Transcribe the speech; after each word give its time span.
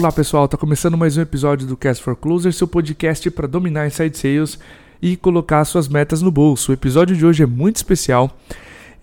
Olá 0.00 0.10
pessoal, 0.10 0.48
tá 0.48 0.56
começando 0.56 0.96
mais 0.96 1.18
um 1.18 1.20
episódio 1.20 1.66
do 1.66 1.76
Cast 1.76 2.02
for 2.02 2.16
Closer, 2.16 2.54
seu 2.54 2.66
podcast 2.66 3.30
para 3.30 3.46
dominar 3.46 3.86
inside 3.86 4.16
sales 4.16 4.58
e 5.02 5.14
colocar 5.14 5.62
suas 5.66 5.88
metas 5.88 6.22
no 6.22 6.30
bolso. 6.30 6.70
O 6.70 6.74
episódio 6.74 7.14
de 7.14 7.26
hoje 7.26 7.42
é 7.42 7.46
muito 7.46 7.76
especial. 7.76 8.34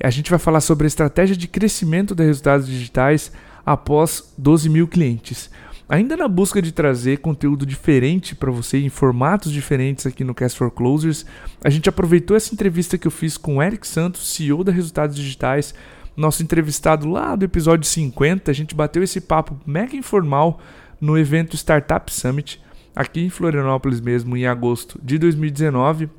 A 0.04 0.10
gente 0.10 0.32
vai 0.32 0.40
falar 0.40 0.60
sobre 0.60 0.86
a 0.86 0.88
estratégia 0.88 1.38
de 1.38 1.48
crescimento 1.48 2.16
de 2.16 2.26
resultados 2.26 2.66
digitais 2.66 3.32
após 3.64 4.34
12 4.40 4.70
mil 4.70 4.88
clientes. 4.88 5.52
Ainda 5.88 6.18
na 6.18 6.28
busca 6.28 6.64
de 6.64 6.72
trazer 6.72 7.20
conteúdo 7.20 7.64
diferente 7.64 8.34
para 8.34 8.50
você 8.50 8.80
em 8.80 8.90
formatos 8.90 9.52
diferentes 9.52 10.08
aqui 10.08 10.24
no 10.24 10.34
Cast 10.34 10.58
for 10.58 10.72
Closers, 10.72 11.28
a 11.64 11.70
gente 11.70 11.88
aproveitou 11.88 12.36
essa 12.36 12.56
entrevista 12.56 12.98
que 12.98 13.06
eu 13.06 13.12
fiz 13.12 13.38
com 13.38 13.58
o 13.58 13.62
Eric 13.62 13.88
Santos, 13.88 14.34
CEO 14.34 14.64
da 14.64 14.72
Resultados 14.72 15.16
Digitais, 15.16 15.76
nosso 16.18 16.42
entrevistado 16.42 17.08
lá 17.08 17.36
do 17.36 17.46
episódio 17.46 17.88
50. 17.88 18.50
A 18.50 18.54
gente 18.54 18.74
bateu 18.74 19.04
esse 19.04 19.22
papo 19.22 19.56
mega 19.64 19.96
informal 19.96 20.60
no 21.00 21.18
evento 21.18 21.56
Startup 21.56 22.12
Summit, 22.12 22.62
aqui 22.96 23.22
em 23.22 23.30
Florianópolis 23.30 24.00
mesmo, 24.00 24.36
em 24.36 24.46
agosto 24.46 25.00
de 25.04 25.18
2019. 25.18 26.10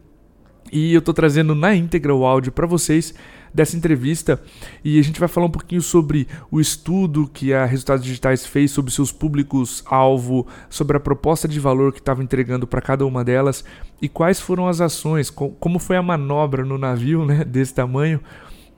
E 0.71 0.93
eu 0.93 0.99
estou 0.99 1.15
trazendo 1.15 1.55
na 1.55 1.75
íntegra 1.75 2.15
o 2.15 2.27
áudio 2.27 2.53
para 2.53 2.67
vocês 2.67 3.15
dessa 3.53 3.77
entrevista 3.77 4.41
e 4.85 4.99
a 4.99 5.03
gente 5.03 5.19
vai 5.19 5.29
falar 5.29 5.47
um 5.47 5.51
pouquinho 5.51 5.81
sobre 5.81 6.29
o 6.51 6.61
estudo 6.61 7.29
que 7.33 7.53
a 7.53 7.65
Resultados 7.65 8.05
Digitais 8.05 8.47
fez 8.47 8.71
sobre 8.71 8.93
seus 8.93 9.11
públicos-alvo, 9.11 10.47
sobre 10.69 10.97
a 10.97 11.01
proposta 11.01 11.49
de 11.49 11.59
valor 11.59 11.93
que 11.93 11.99
estava 11.99 12.23
entregando 12.23 12.67
para 12.67 12.81
cada 12.81 13.07
uma 13.07 13.25
delas 13.25 13.65
e 14.01 14.09
quais 14.09 14.39
foram 14.39 14.69
as 14.69 14.81
ações, 14.81 15.31
como 15.31 15.79
foi 15.79 15.97
a 15.97 16.03
manobra 16.03 16.65
no 16.65 16.79
navio 16.79 17.25
né, 17.25 17.45
desse 17.45 17.75
tamanho 17.75 18.21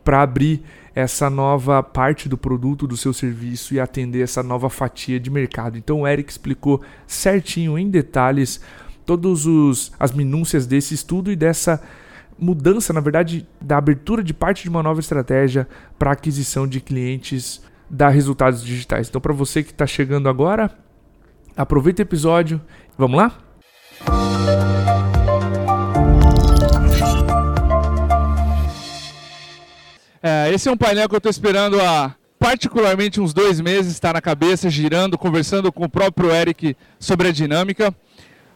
para 0.04 0.22
abrir 0.22 0.62
essa 0.94 1.30
nova 1.30 1.82
parte 1.82 2.28
do 2.28 2.36
produto 2.36 2.86
do 2.86 2.96
seu 2.96 3.12
serviço 3.12 3.74
e 3.74 3.80
atender 3.80 4.22
essa 4.22 4.42
nova 4.42 4.68
fatia 4.68 5.20
de 5.20 5.30
mercado. 5.30 5.78
Então 5.78 6.00
o 6.00 6.06
Eric 6.06 6.30
explicou 6.30 6.82
certinho 7.06 7.78
em 7.78 7.88
detalhes 7.88 8.60
todas 9.06 9.92
as 9.98 10.12
minúcias 10.12 10.66
desse 10.66 10.94
estudo 10.94 11.30
e 11.32 11.36
dessa 11.36 11.82
mudança, 12.38 12.92
na 12.92 13.00
verdade, 13.00 13.46
da 13.60 13.76
abertura 13.76 14.22
de 14.22 14.32
parte 14.32 14.62
de 14.62 14.68
uma 14.68 14.82
nova 14.82 15.00
estratégia 15.00 15.68
para 15.98 16.12
aquisição 16.12 16.66
de 16.66 16.80
clientes 16.80 17.62
da 17.88 18.08
resultados 18.08 18.64
digitais. 18.64 19.08
Então, 19.08 19.20
para 19.20 19.32
você 19.32 19.62
que 19.62 19.72
está 19.72 19.86
chegando 19.86 20.28
agora, 20.28 20.70
aproveita 21.56 22.02
o 22.02 22.04
episódio. 22.04 22.60
Vamos 22.96 23.16
lá? 23.16 23.36
É, 30.22 30.52
esse 30.52 30.68
é 30.68 30.72
um 30.72 30.76
painel 30.76 31.08
que 31.08 31.14
eu 31.14 31.18
estou 31.18 31.30
esperando 31.30 31.80
há 31.80 32.14
particularmente 32.38 33.20
uns 33.20 33.32
dois 33.32 33.60
meses, 33.60 33.92
está 33.92 34.12
na 34.12 34.20
cabeça, 34.20 34.68
girando, 34.68 35.16
conversando 35.16 35.72
com 35.72 35.84
o 35.84 35.88
próprio 35.88 36.30
Eric 36.30 36.76
sobre 36.98 37.28
a 37.28 37.32
dinâmica. 37.32 37.94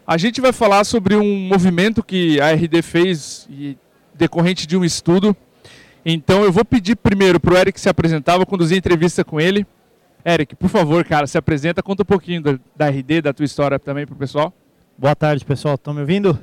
A 0.06 0.18
gente 0.18 0.40
vai 0.40 0.52
falar 0.52 0.84
sobre 0.84 1.16
um 1.16 1.38
movimento 1.38 2.02
que 2.02 2.38
a 2.38 2.52
RD 2.52 2.82
fez 2.82 3.48
decorrente 4.14 4.66
de 4.66 4.76
um 4.76 4.84
estudo. 4.84 5.34
Então 6.04 6.44
eu 6.44 6.52
vou 6.52 6.64
pedir 6.64 6.96
primeiro 6.96 7.40
para 7.40 7.54
o 7.54 7.56
Eric 7.56 7.80
se 7.80 7.88
apresentar, 7.88 8.36
vou 8.36 8.44
conduzir 8.44 8.74
a 8.74 8.78
entrevista 8.78 9.24
com 9.24 9.40
ele. 9.40 9.66
Eric, 10.24 10.54
por 10.56 10.68
favor, 10.68 11.02
cara, 11.04 11.26
se 11.26 11.38
apresenta, 11.38 11.82
conta 11.82 12.02
um 12.02 12.06
pouquinho 12.06 12.42
da, 12.42 12.58
da 12.76 12.88
RD, 12.88 13.22
da 13.22 13.32
tua 13.32 13.44
história 13.44 13.78
também 13.78 14.06
para 14.06 14.14
o 14.14 14.18
pessoal. 14.18 14.52
Boa 14.98 15.16
tarde, 15.16 15.44
pessoal. 15.44 15.76
Estão 15.76 15.94
me 15.94 16.00
ouvindo? 16.00 16.38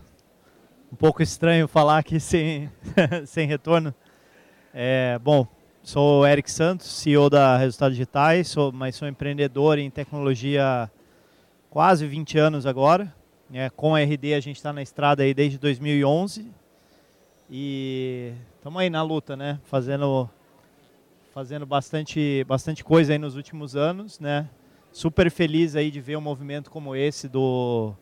Um 0.91 0.95
pouco 0.95 1.21
estranho 1.21 1.67
falar 1.67 1.99
aqui 1.99 2.19
sem, 2.19 2.69
sem 3.25 3.47
retorno. 3.47 3.93
É, 4.73 5.19
bom, 5.19 5.45
sou 5.83 6.25
Eric 6.25 6.49
Santos, 6.49 6.87
CEO 6.87 7.29
da 7.29 7.57
Resultados 7.57 7.97
Digitais, 7.97 8.47
sou, 8.47 8.71
mas 8.71 8.95
sou 8.95 9.05
empreendedor 9.05 9.77
em 9.77 9.89
tecnologia 9.89 10.89
quase 11.69 12.07
20 12.07 12.37
anos 12.37 12.65
agora. 12.65 13.13
É, 13.53 13.69
com 13.69 13.93
a 13.93 13.99
RD 14.01 14.33
a 14.33 14.39
gente 14.39 14.55
está 14.55 14.71
na 14.71 14.81
estrada 14.81 15.23
aí 15.23 15.33
desde 15.33 15.57
2011 15.57 16.49
e 17.49 18.31
estamos 18.55 18.81
aí 18.81 18.89
na 18.89 19.03
luta, 19.03 19.35
né? 19.35 19.59
Fazendo, 19.65 20.29
fazendo 21.33 21.65
bastante, 21.65 22.45
bastante 22.45 22.81
coisa 22.81 23.11
aí 23.11 23.19
nos 23.19 23.35
últimos 23.35 23.75
anos, 23.75 24.21
né? 24.21 24.49
Super 24.93 25.29
feliz 25.29 25.75
aí 25.75 25.91
de 25.91 25.99
ver 25.99 26.15
um 26.15 26.21
movimento 26.21 26.71
como 26.71 26.95
esse 26.95 27.27
do 27.27 27.93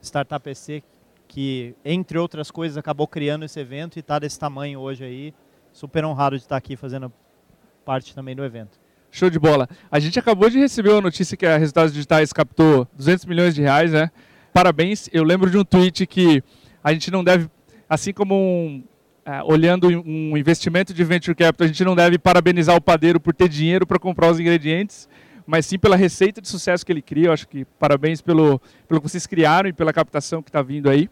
Startup 0.00 0.42
PC, 0.42 0.82
que 1.26 1.74
entre 1.84 2.16
outras 2.16 2.50
coisas 2.50 2.78
acabou 2.78 3.06
criando 3.06 3.44
esse 3.44 3.60
evento 3.60 3.98
e 3.98 4.00
está 4.00 4.18
desse 4.18 4.38
tamanho 4.38 4.80
hoje 4.80 5.04
aí. 5.04 5.34
Super 5.78 6.04
honrado 6.04 6.36
de 6.36 6.42
estar 6.42 6.56
aqui 6.56 6.74
fazendo 6.74 7.12
parte 7.84 8.12
também 8.12 8.34
do 8.34 8.44
evento. 8.44 8.80
Show 9.12 9.30
de 9.30 9.38
bola. 9.38 9.68
A 9.88 10.00
gente 10.00 10.18
acabou 10.18 10.50
de 10.50 10.58
receber 10.58 10.90
uma 10.90 11.02
notícia 11.02 11.36
que 11.36 11.46
a 11.46 11.56
Resultados 11.56 11.92
Digitais 11.92 12.32
captou 12.32 12.88
200 12.96 13.26
milhões 13.26 13.54
de 13.54 13.62
reais, 13.62 13.92
né? 13.92 14.10
parabéns. 14.52 15.08
Eu 15.12 15.22
lembro 15.22 15.48
de 15.48 15.56
um 15.56 15.62
tweet 15.62 16.04
que 16.04 16.42
a 16.82 16.92
gente 16.92 17.12
não 17.12 17.22
deve, 17.22 17.48
assim 17.88 18.12
como 18.12 18.34
um, 18.34 18.82
é, 19.24 19.40
olhando 19.44 19.86
um 19.86 20.36
investimento 20.36 20.92
de 20.92 21.04
venture 21.04 21.32
capital, 21.32 21.64
a 21.64 21.68
gente 21.68 21.84
não 21.84 21.94
deve 21.94 22.18
parabenizar 22.18 22.74
o 22.74 22.80
padeiro 22.80 23.20
por 23.20 23.32
ter 23.32 23.48
dinheiro 23.48 23.86
para 23.86 24.00
comprar 24.00 24.32
os 24.32 24.40
ingredientes, 24.40 25.08
mas 25.46 25.64
sim 25.64 25.78
pela 25.78 25.94
receita 25.94 26.40
de 26.40 26.48
sucesso 26.48 26.84
que 26.84 26.90
ele 26.90 27.02
cria. 27.02 27.28
Eu 27.28 27.32
acho 27.32 27.46
que 27.46 27.64
parabéns 27.78 28.20
pelo, 28.20 28.60
pelo 28.88 29.00
que 29.00 29.08
vocês 29.08 29.28
criaram 29.28 29.68
e 29.68 29.72
pela 29.72 29.92
captação 29.92 30.42
que 30.42 30.48
está 30.48 30.60
vindo 30.60 30.90
aí. 30.90 31.08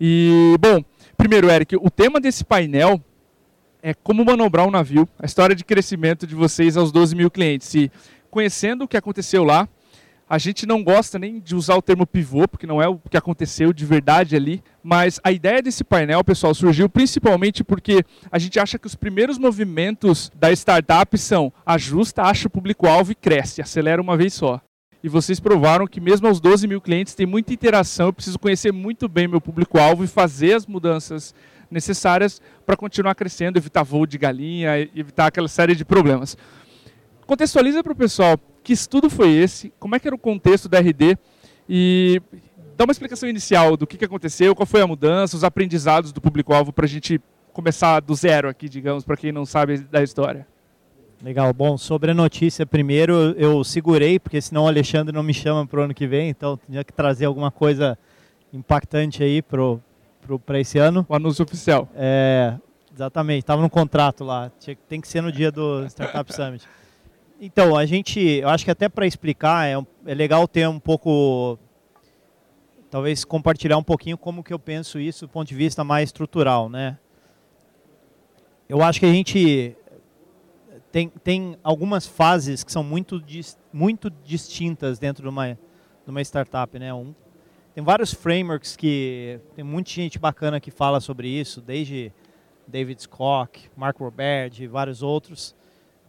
E, 0.00 0.56
bom, 0.58 0.82
primeiro, 1.18 1.50
Eric, 1.50 1.76
o 1.76 1.90
tema 1.90 2.18
desse 2.18 2.42
painel 2.42 2.98
é 3.82 3.94
como 3.94 4.24
manobrar 4.24 4.66
um 4.66 4.70
navio, 4.70 5.08
a 5.18 5.26
história 5.26 5.54
de 5.54 5.64
crescimento 5.64 6.26
de 6.26 6.34
vocês 6.34 6.76
aos 6.76 6.92
12 6.92 7.14
mil 7.16 7.30
clientes. 7.30 7.74
E 7.74 7.90
conhecendo 8.30 8.84
o 8.84 8.88
que 8.88 8.96
aconteceu 8.96 9.44
lá, 9.44 9.68
a 10.28 10.38
gente 10.38 10.64
não 10.64 10.84
gosta 10.84 11.18
nem 11.18 11.40
de 11.40 11.56
usar 11.56 11.74
o 11.74 11.82
termo 11.82 12.06
pivô, 12.06 12.46
porque 12.46 12.66
não 12.66 12.80
é 12.80 12.86
o 12.86 13.00
que 13.10 13.16
aconteceu 13.16 13.72
de 13.72 13.84
verdade 13.84 14.36
ali, 14.36 14.62
mas 14.80 15.18
a 15.24 15.32
ideia 15.32 15.60
desse 15.60 15.82
painel, 15.82 16.22
pessoal, 16.22 16.54
surgiu 16.54 16.88
principalmente 16.88 17.64
porque 17.64 18.04
a 18.30 18.38
gente 18.38 18.60
acha 18.60 18.78
que 18.78 18.86
os 18.86 18.94
primeiros 18.94 19.38
movimentos 19.38 20.30
da 20.36 20.52
startup 20.52 21.18
são 21.18 21.52
ajusta, 21.66 22.22
acha 22.22 22.46
o 22.46 22.50
público-alvo 22.50 23.10
e 23.10 23.16
cresce, 23.16 23.60
acelera 23.60 24.00
uma 24.00 24.16
vez 24.16 24.34
só. 24.34 24.60
E 25.02 25.08
vocês 25.08 25.40
provaram 25.40 25.86
que 25.86 26.00
mesmo 26.00 26.28
aos 26.28 26.38
12 26.40 26.68
mil 26.68 26.80
clientes 26.80 27.14
tem 27.14 27.26
muita 27.26 27.52
interação, 27.52 28.06
eu 28.06 28.12
preciso 28.12 28.38
conhecer 28.38 28.70
muito 28.70 29.08
bem 29.08 29.26
meu 29.26 29.40
público-alvo 29.40 30.04
e 30.04 30.06
fazer 30.06 30.52
as 30.52 30.66
mudanças 30.66 31.34
necessárias 31.70 32.40
para 32.66 32.76
continuar 32.76 33.14
crescendo, 33.14 33.58
evitar 33.58 33.82
voo 33.82 34.06
de 34.06 34.18
galinha, 34.18 34.78
evitar 34.94 35.26
aquela 35.26 35.48
série 35.48 35.74
de 35.74 35.84
problemas. 35.84 36.36
Contextualiza 37.26 37.82
para 37.82 37.92
o 37.92 37.96
pessoal 37.96 38.38
que 38.62 38.72
estudo 38.72 39.08
foi 39.08 39.30
esse, 39.32 39.72
como 39.78 39.94
é 39.94 39.98
que 39.98 40.08
era 40.08 40.14
o 40.14 40.18
contexto 40.18 40.68
da 40.68 40.80
RD 40.80 41.16
e 41.68 42.20
dá 42.76 42.84
uma 42.84 42.92
explicação 42.92 43.28
inicial 43.28 43.76
do 43.76 43.86
que, 43.86 43.96
que 43.96 44.04
aconteceu, 44.04 44.54
qual 44.54 44.66
foi 44.66 44.82
a 44.82 44.86
mudança, 44.86 45.36
os 45.36 45.44
aprendizados 45.44 46.12
do 46.12 46.20
público-alvo 46.20 46.72
para 46.72 46.86
a 46.86 46.88
gente 46.88 47.20
começar 47.52 48.00
do 48.00 48.14
zero 48.14 48.48
aqui, 48.48 48.68
digamos, 48.68 49.04
para 49.04 49.16
quem 49.16 49.32
não 49.32 49.44
sabe 49.44 49.78
da 49.78 50.02
história. 50.02 50.46
Legal. 51.22 51.52
Bom, 51.52 51.76
sobre 51.76 52.10
a 52.10 52.14
notícia, 52.14 52.64
primeiro 52.64 53.34
eu 53.36 53.62
segurei, 53.62 54.18
porque 54.18 54.40
senão 54.40 54.64
o 54.64 54.68
Alexandre 54.68 55.14
não 55.14 55.22
me 55.22 55.34
chama 55.34 55.66
para 55.66 55.80
o 55.80 55.82
ano 55.82 55.92
que 55.92 56.06
vem, 56.06 56.30
então 56.30 56.58
tinha 56.66 56.82
que 56.82 56.92
trazer 56.92 57.26
alguma 57.26 57.50
coisa 57.50 57.98
impactante 58.52 59.22
aí 59.22 59.42
para 59.42 59.60
esse 60.58 60.78
ano. 60.78 61.06
O 61.08 61.14
anúncio 61.14 61.42
oficial. 61.42 61.88
É, 61.94 62.54
exatamente, 62.92 63.40
estava 63.40 63.62
no 63.62 63.70
contrato 63.70 64.24
lá, 64.24 64.50
tinha, 64.60 64.76
tem 64.88 65.00
que 65.00 65.08
ser 65.08 65.22
no 65.22 65.32
dia 65.32 65.50
do 65.50 65.86
Startup 65.86 66.30
Summit. 66.34 66.66
Então, 67.40 67.74
a 67.74 67.86
gente, 67.86 68.20
eu 68.20 68.48
acho 68.50 68.64
que 68.64 68.70
até 68.70 68.88
para 68.88 69.06
explicar, 69.06 69.66
é, 69.66 69.74
é 70.04 70.14
legal 70.14 70.46
ter 70.46 70.68
um 70.68 70.78
pouco, 70.78 71.58
talvez 72.90 73.24
compartilhar 73.24 73.78
um 73.78 73.82
pouquinho 73.82 74.18
como 74.18 74.44
que 74.44 74.52
eu 74.52 74.58
penso 74.58 75.00
isso 75.00 75.26
do 75.26 75.30
ponto 75.30 75.48
de 75.48 75.54
vista 75.54 75.82
mais 75.82 76.10
estrutural, 76.10 76.68
né? 76.68 76.98
Eu 78.68 78.82
acho 78.82 79.00
que 79.00 79.06
a 79.06 79.12
gente 79.12 79.74
tem, 80.92 81.08
tem 81.08 81.56
algumas 81.62 82.06
fases 82.06 82.62
que 82.62 82.70
são 82.70 82.82
muito, 82.82 83.22
muito 83.72 84.10
distintas 84.10 84.98
dentro 84.98 85.22
de 85.22 85.28
uma, 85.28 85.54
de 85.54 86.10
uma 86.10 86.20
startup, 86.20 86.78
né? 86.78 86.92
Um, 86.92 87.14
tem 87.74 87.84
vários 87.84 88.12
frameworks 88.12 88.76
que 88.76 89.38
tem 89.54 89.64
muita 89.64 89.90
gente 89.90 90.18
bacana 90.18 90.60
que 90.60 90.70
fala 90.70 91.00
sobre 91.00 91.28
isso, 91.28 91.60
desde 91.60 92.12
David 92.66 93.00
Scott, 93.02 93.70
Mark 93.76 93.98
Robert 93.98 94.52
e 94.58 94.66
vários 94.66 95.02
outros. 95.02 95.54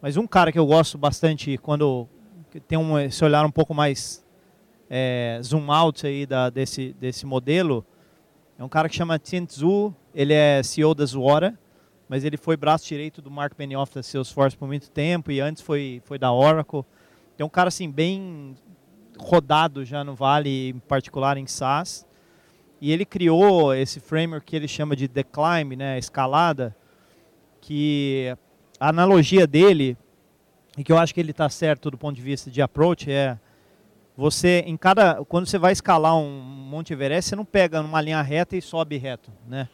Mas 0.00 0.16
um 0.16 0.26
cara 0.26 0.50
que 0.50 0.58
eu 0.58 0.66
gosto 0.66 0.98
bastante 0.98 1.56
quando 1.58 2.08
tem 2.66 2.76
um, 2.76 2.98
esse 2.98 3.24
olhar 3.24 3.46
um 3.46 3.50
pouco 3.50 3.72
mais 3.72 4.24
é, 4.90 5.38
zoom 5.42 5.70
out 5.70 6.04
aí 6.04 6.26
da, 6.26 6.50
desse, 6.50 6.92
desse 6.94 7.24
modelo, 7.24 7.86
é 8.58 8.64
um 8.64 8.68
cara 8.68 8.88
que 8.88 8.96
chama 8.96 9.18
Tzu, 9.18 9.94
ele 10.12 10.32
é 10.32 10.62
CEO 10.62 10.94
da 10.94 11.06
Zuora, 11.06 11.56
mas 12.08 12.24
ele 12.24 12.36
foi 12.36 12.56
braço 12.56 12.86
direito 12.86 13.22
do 13.22 13.30
Mark 13.30 13.56
Benioff 13.56 13.94
da 13.94 14.02
Salesforce 14.02 14.56
por 14.56 14.66
muito 14.66 14.90
tempo 14.90 15.30
e 15.30 15.40
antes 15.40 15.62
foi, 15.62 16.02
foi 16.04 16.18
da 16.18 16.32
Oracle. 16.32 16.84
É 17.38 17.44
um 17.44 17.48
cara 17.48 17.68
assim 17.68 17.90
bem 17.90 18.54
rodado 19.22 19.84
já 19.84 20.04
no 20.04 20.14
Vale, 20.14 20.70
em 20.70 20.78
particular 20.80 21.36
em 21.36 21.46
SaaS. 21.46 22.06
E 22.80 22.90
ele 22.92 23.04
criou 23.04 23.74
esse 23.74 24.00
framework 24.00 24.44
que 24.44 24.56
ele 24.56 24.68
chama 24.68 24.96
de 24.96 25.06
The 25.06 25.22
Climb, 25.22 25.76
né, 25.76 25.98
escalada, 25.98 26.76
que 27.60 28.36
a 28.78 28.88
analogia 28.88 29.46
dele, 29.46 29.96
e 30.76 30.82
que 30.82 30.90
eu 30.90 30.98
acho 30.98 31.14
que 31.14 31.20
ele 31.20 31.30
está 31.30 31.48
certo 31.48 31.90
do 31.90 31.96
ponto 31.96 32.16
de 32.16 32.22
vista 32.22 32.50
de 32.50 32.60
approach, 32.60 33.10
é 33.10 33.38
você 34.16 34.64
em 34.66 34.76
cada 34.76 35.24
quando 35.24 35.46
você 35.46 35.58
vai 35.58 35.72
escalar 35.72 36.16
um 36.16 36.40
Monte 36.40 36.92
Everest, 36.92 37.30
você 37.30 37.36
não 37.36 37.44
pega 37.44 37.82
numa 37.82 38.00
linha 38.00 38.20
reta 38.20 38.56
e 38.56 38.62
sobe 38.62 38.96
reto, 38.96 39.30
né? 39.46 39.68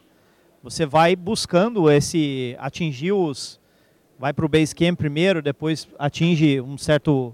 Você 0.61 0.85
vai 0.85 1.15
buscando 1.15 1.89
esse 1.89 2.55
atingir 2.59 3.13
os 3.13 3.59
vai 4.19 4.33
para 4.33 4.45
o 4.45 4.49
base 4.49 4.75
camp 4.75 4.97
primeiro, 4.97 5.41
depois 5.41 5.87
atinge 5.97 6.59
um 6.59 6.77
certo 6.77 7.33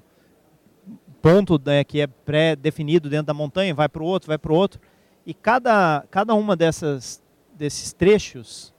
ponto 1.25 1.59
né, 1.65 1.83
que 1.83 2.01
é 2.01 2.05
pré-definido 2.05 3.09
dentro 3.09 3.25
da 3.25 3.33
montanha, 3.33 3.73
vai 3.73 3.89
para 3.89 4.03
o 4.03 4.05
outro, 4.05 4.27
vai 4.27 4.37
para 4.37 4.53
o 4.53 4.55
outro. 4.55 4.79
E 5.25 5.33
cada, 5.33 6.05
cada 6.11 6.35
uma 6.35 6.55
dessas, 6.55 7.19
desses 7.57 7.91
trechos, 7.91 8.71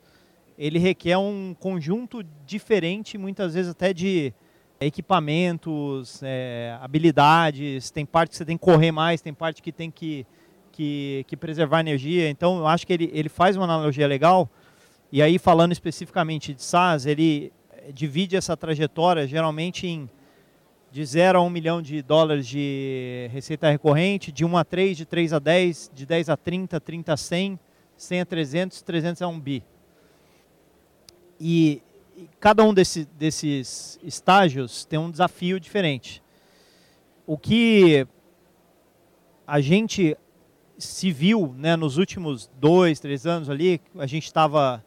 ele 0.57 0.79
requer 0.79 1.19
um 1.19 1.57
conjunto 1.59 2.25
diferente, 2.47 3.19
muitas 3.19 3.55
vezes 3.55 3.73
até 3.73 3.93
de 3.93 4.33
equipamentos, 4.81 6.21
é, 6.23 6.79
habilidades, 6.81 7.91
tem 7.91 8.07
parte 8.07 8.31
que 8.31 8.37
você 8.37 8.45
tem 8.45 8.57
que 8.57 8.65
correr 8.65 8.93
mais, 8.93 9.21
tem 9.21 9.35
parte 9.35 9.61
que 9.61 9.73
tem 9.73 9.91
que, 9.91 10.25
que, 10.71 11.25
que 11.27 11.37
preservar 11.37 11.81
energia. 11.81 12.31
Então, 12.31 12.59
eu 12.59 12.67
acho 12.69 12.87
que 12.87 12.93
ele, 12.93 13.11
ele 13.13 13.29
faz 13.29 13.57
uma 13.57 13.65
analogia 13.65 14.07
legal. 14.07 14.49
E 15.11 15.21
aí, 15.21 15.37
falando 15.37 15.73
especificamente 15.73 16.55
de 16.55 16.63
SaaS, 16.63 17.07
ele 17.07 17.53
divide 17.93 18.37
essa 18.37 18.57
trajetória 18.57 19.27
geralmente 19.27 19.89
em 19.89 20.09
de 20.97 21.05
0 21.05 21.39
a 21.39 21.43
1 21.43 21.51
milhão 21.51 21.83
de 21.83 22.01
dólares 22.01 22.47
de 22.47 23.29
receita 23.31 23.69
recorrente, 23.69 24.33
de 24.33 24.47
1 24.47 24.57
a 24.57 24.65
3, 24.65 24.97
de 24.97 25.05
3 25.05 25.35
a 25.35 25.39
10, 25.39 25.91
de 25.93 26.07
10 26.07 26.31
a 26.31 26.39
30, 26.39 26.81
30 26.81 27.13
a 27.13 27.17
100, 27.19 27.61
100 27.99 28.21
a 28.23 28.25
300, 28.25 28.81
300 28.81 29.21
a 29.21 29.29
1 29.29 29.39
bi. 29.39 29.63
E, 31.39 31.83
e 32.17 32.27
cada 32.41 32.65
um 32.65 32.73
desse, 32.73 33.05
desses 33.05 34.01
estágios 34.03 34.87
tem 34.87 34.99
um 34.99 35.11
desafio 35.11 35.61
diferente. 35.61 36.23
O 37.27 37.37
que 37.37 38.09
a 39.47 39.61
gente 39.61 40.17
se 40.79 41.13
viu 41.13 41.55
né, 41.59 41.77
nos 41.77 41.99
últimos 41.99 42.51
dois, 42.59 42.99
três 43.01 43.27
anos 43.27 43.51
ali, 43.51 43.83
a 43.99 44.07
gente 44.07 44.25
estava, 44.25 44.83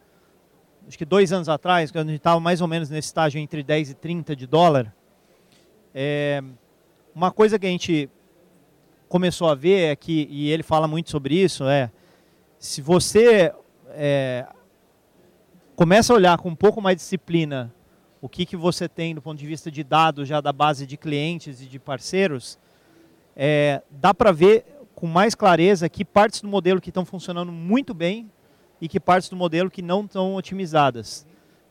acho 0.87 0.97
que 0.97 1.05
dois 1.05 1.31
anos 1.31 1.47
atrás, 1.47 1.91
quando 1.91 2.07
a 2.07 2.11
gente 2.13 2.19
estava 2.19 2.39
mais 2.39 2.61
ou 2.61 2.67
menos 2.67 2.89
nesse 2.89 3.09
estágio 3.09 3.39
entre 3.39 3.61
10 3.61 3.91
e 3.91 3.93
30 3.93 4.35
de 4.35 4.47
dólar, 4.47 4.91
é, 6.01 6.41
uma 7.13 7.29
coisa 7.29 7.59
que 7.59 7.65
a 7.65 7.69
gente 7.69 8.09
começou 9.09 9.49
a 9.49 9.55
ver 9.55 9.91
é 9.91 9.95
que, 9.97 10.29
e 10.31 10.49
ele 10.49 10.63
fala 10.63 10.87
muito 10.87 11.09
sobre 11.09 11.35
isso, 11.35 11.65
é 11.65 11.91
se 12.57 12.81
você 12.81 13.53
é, 13.89 14.47
começa 15.75 16.13
a 16.13 16.15
olhar 16.15 16.37
com 16.37 16.47
um 16.47 16.55
pouco 16.55 16.81
mais 16.81 16.95
de 16.95 17.01
disciplina 17.01 17.75
o 18.21 18.29
que, 18.29 18.45
que 18.45 18.55
você 18.55 18.87
tem 18.87 19.13
do 19.13 19.21
ponto 19.21 19.37
de 19.37 19.45
vista 19.45 19.69
de 19.69 19.83
dados 19.83 20.25
já 20.25 20.39
da 20.39 20.53
base 20.53 20.87
de 20.87 20.95
clientes 20.95 21.61
e 21.61 21.65
de 21.65 21.77
parceiros, 21.77 22.57
é, 23.35 23.81
dá 23.91 24.13
para 24.13 24.31
ver 24.31 24.63
com 24.95 25.05
mais 25.05 25.35
clareza 25.35 25.89
que 25.89 26.05
partes 26.05 26.39
do 26.39 26.47
modelo 26.47 26.79
que 26.79 26.91
estão 26.91 27.03
funcionando 27.03 27.51
muito 27.51 27.93
bem 27.93 28.31
e 28.79 28.87
que 28.87 29.01
partes 29.01 29.27
do 29.27 29.35
modelo 29.35 29.69
que 29.69 29.81
não 29.81 30.05
estão 30.05 30.35
otimizadas. 30.35 31.27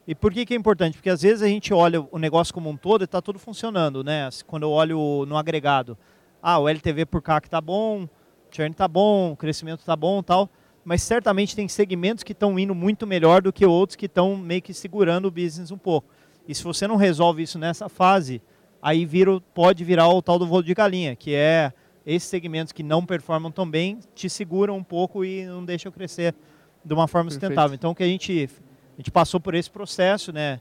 E 0.08 0.14
por 0.14 0.32
que, 0.32 0.46
que 0.46 0.54
é 0.54 0.56
importante? 0.56 0.96
Porque 0.96 1.10
às 1.10 1.20
vezes 1.20 1.42
a 1.42 1.48
gente 1.48 1.74
olha 1.74 2.00
o 2.10 2.18
negócio 2.18 2.54
como 2.54 2.70
um 2.70 2.76
todo 2.78 3.02
e 3.02 3.04
está 3.04 3.20
tudo 3.20 3.38
funcionando, 3.38 4.02
né? 4.02 4.26
Quando 4.46 4.62
eu 4.62 4.70
olho 4.70 5.26
no 5.26 5.36
agregado, 5.36 5.98
ah, 6.42 6.58
o 6.58 6.66
LTV 6.66 7.04
por 7.04 7.20
CAC 7.20 7.46
está 7.46 7.60
bom, 7.60 8.04
o 8.04 8.08
churn 8.50 8.70
está 8.70 8.88
bom, 8.88 9.32
o 9.32 9.36
crescimento 9.36 9.80
está 9.80 9.94
bom 9.94 10.22
tal, 10.22 10.48
mas 10.82 11.02
certamente 11.02 11.54
tem 11.54 11.68
segmentos 11.68 12.24
que 12.24 12.32
estão 12.32 12.58
indo 12.58 12.74
muito 12.74 13.06
melhor 13.06 13.42
do 13.42 13.52
que 13.52 13.66
outros 13.66 13.96
que 13.96 14.06
estão 14.06 14.34
meio 14.34 14.62
que 14.62 14.72
segurando 14.72 15.26
o 15.26 15.30
business 15.30 15.70
um 15.70 15.76
pouco. 15.76 16.08
E 16.48 16.54
se 16.54 16.64
você 16.64 16.86
não 16.86 16.96
resolve 16.96 17.42
isso 17.42 17.58
nessa 17.58 17.86
fase, 17.90 18.40
aí 18.80 19.04
vira, 19.04 19.38
pode 19.52 19.84
virar 19.84 20.08
o 20.08 20.22
tal 20.22 20.38
do 20.38 20.46
voo 20.46 20.62
de 20.62 20.72
galinha, 20.72 21.14
que 21.14 21.34
é 21.34 21.70
esses 22.06 22.30
segmentos 22.30 22.72
que 22.72 22.82
não 22.82 23.04
performam 23.04 23.52
tão 23.52 23.70
bem, 23.70 23.98
te 24.14 24.30
seguram 24.30 24.74
um 24.74 24.82
pouco 24.82 25.22
e 25.22 25.44
não 25.44 25.62
deixam 25.62 25.92
crescer 25.92 26.34
de 26.82 26.94
uma 26.94 27.06
forma 27.06 27.28
Perfeito. 27.28 27.44
sustentável. 27.44 27.74
Então, 27.74 27.90
o 27.90 27.94
que 27.94 28.02
a 28.02 28.06
gente 28.06 28.48
a 28.98 29.00
gente 29.00 29.12
passou 29.12 29.38
por 29.38 29.54
esse 29.54 29.70
processo, 29.70 30.32
né? 30.32 30.60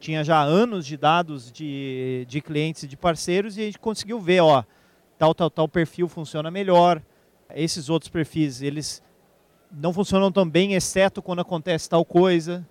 Tinha 0.00 0.24
já 0.24 0.42
anos 0.42 0.84
de 0.84 0.96
dados 0.96 1.52
de, 1.52 2.26
de 2.28 2.40
clientes 2.40 2.82
e 2.82 2.88
de 2.88 2.96
parceiros 2.96 3.56
e 3.56 3.60
a 3.60 3.64
gente 3.66 3.78
conseguiu 3.78 4.20
ver, 4.20 4.40
ó, 4.40 4.64
tal, 5.16 5.32
tal, 5.32 5.48
tal 5.48 5.68
perfil 5.68 6.08
funciona 6.08 6.50
melhor. 6.50 7.00
Esses 7.54 7.88
outros 7.88 8.10
perfis, 8.10 8.62
eles 8.62 9.00
não 9.70 9.92
funcionam 9.92 10.32
tão 10.32 10.48
bem, 10.48 10.74
exceto 10.74 11.22
quando 11.22 11.38
acontece 11.38 11.88
tal 11.88 12.04
coisa. 12.04 12.66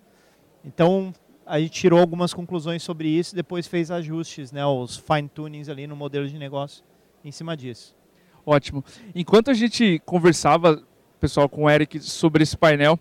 Então, 0.62 1.14
a 1.46 1.58
gente 1.58 1.72
tirou 1.72 2.00
algumas 2.00 2.34
conclusões 2.34 2.82
sobre 2.82 3.08
isso 3.08 3.34
e 3.34 3.36
depois 3.36 3.66
fez 3.66 3.90
ajustes, 3.90 4.52
né, 4.52 4.66
os 4.66 4.98
fine-tunings 4.98 5.70
ali 5.70 5.86
no 5.86 5.96
modelo 5.96 6.28
de 6.28 6.38
negócio 6.38 6.84
em 7.24 7.32
cima 7.32 7.56
disso. 7.56 7.96
Ótimo. 8.44 8.84
Enquanto 9.14 9.50
a 9.50 9.54
gente 9.54 10.02
conversava, 10.04 10.82
pessoal, 11.18 11.48
com 11.48 11.64
o 11.64 11.70
Eric 11.70 11.98
sobre 12.00 12.42
esse 12.42 12.58
painel, 12.58 13.00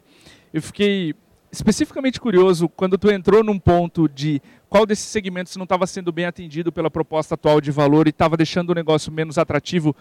eu 0.54 0.62
fiquei 0.62 1.14
especificamente 1.52 2.20
curioso 2.20 2.68
quando 2.68 2.98
tu 2.98 3.10
entrou 3.10 3.44
num 3.44 3.58
ponto 3.58 4.08
de 4.08 4.42
qual 4.70 4.86
desses 4.86 5.06
segmentos 5.06 5.56
não 5.56 5.64
estava 5.64 5.88
sendo 5.88 6.12
bem 6.12 6.26
atendido 6.26 6.72
pela 6.72 6.92
proposta 6.92 7.36
atual 7.36 7.62
de 7.62 7.72
valor 7.72 8.08
e 8.08 8.10
estava 8.10 8.36
deixando 8.36 8.72
o 8.72 8.76
negócio 8.76 9.12
menos 9.12 9.38
atrativo 9.38 9.96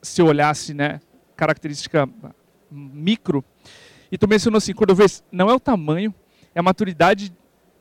se 0.00 0.22
olhasse, 0.22 0.74
né, 0.74 1.00
característica 1.36 2.08
micro. 2.70 3.44
E 4.10 4.18
tu 4.18 4.28
mencionou 4.28 4.58
assim, 4.58 4.72
Cordovez, 4.72 5.22
não 5.30 5.48
é 5.48 5.54
o 5.54 5.60
tamanho, 5.60 6.14
é 6.54 6.60
a 6.60 6.62
maturidade 6.62 7.32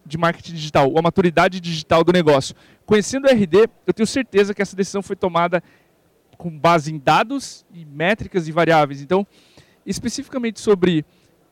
de 0.05 0.17
marketing 0.17 0.53
digital, 0.53 0.89
ou 0.89 0.97
a 0.97 1.01
maturidade 1.01 1.59
digital 1.59 2.03
do 2.03 2.11
negócio. 2.11 2.55
Conhecendo 2.85 3.27
o 3.27 3.31
RD, 3.31 3.69
eu 3.85 3.93
tenho 3.93 4.07
certeza 4.07 4.53
que 4.53 4.61
essa 4.61 4.75
decisão 4.75 5.01
foi 5.01 5.15
tomada 5.15 5.63
com 6.37 6.49
base 6.49 6.91
em 6.91 6.97
dados 6.97 7.65
e 7.71 7.85
métricas 7.85 8.47
e 8.47 8.51
variáveis. 8.51 9.01
Então, 9.01 9.25
especificamente 9.85 10.59
sobre 10.59 11.05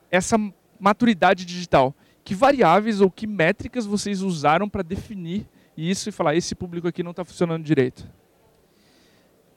essa 0.09 0.37
maturidade 0.79 1.45
digital. 1.45 1.93
Que 2.23 2.33
variáveis 2.33 3.01
ou 3.01 3.09
que 3.09 3.27
métricas 3.27 3.85
vocês 3.85 4.21
usaram 4.21 4.69
para 4.69 4.83
definir 4.83 5.47
isso 5.75 6.09
e 6.09 6.11
falar, 6.11 6.35
esse 6.35 6.53
público 6.55 6.87
aqui 6.87 7.03
não 7.03 7.11
está 7.11 7.23
funcionando 7.23 7.63
direito? 7.63 8.07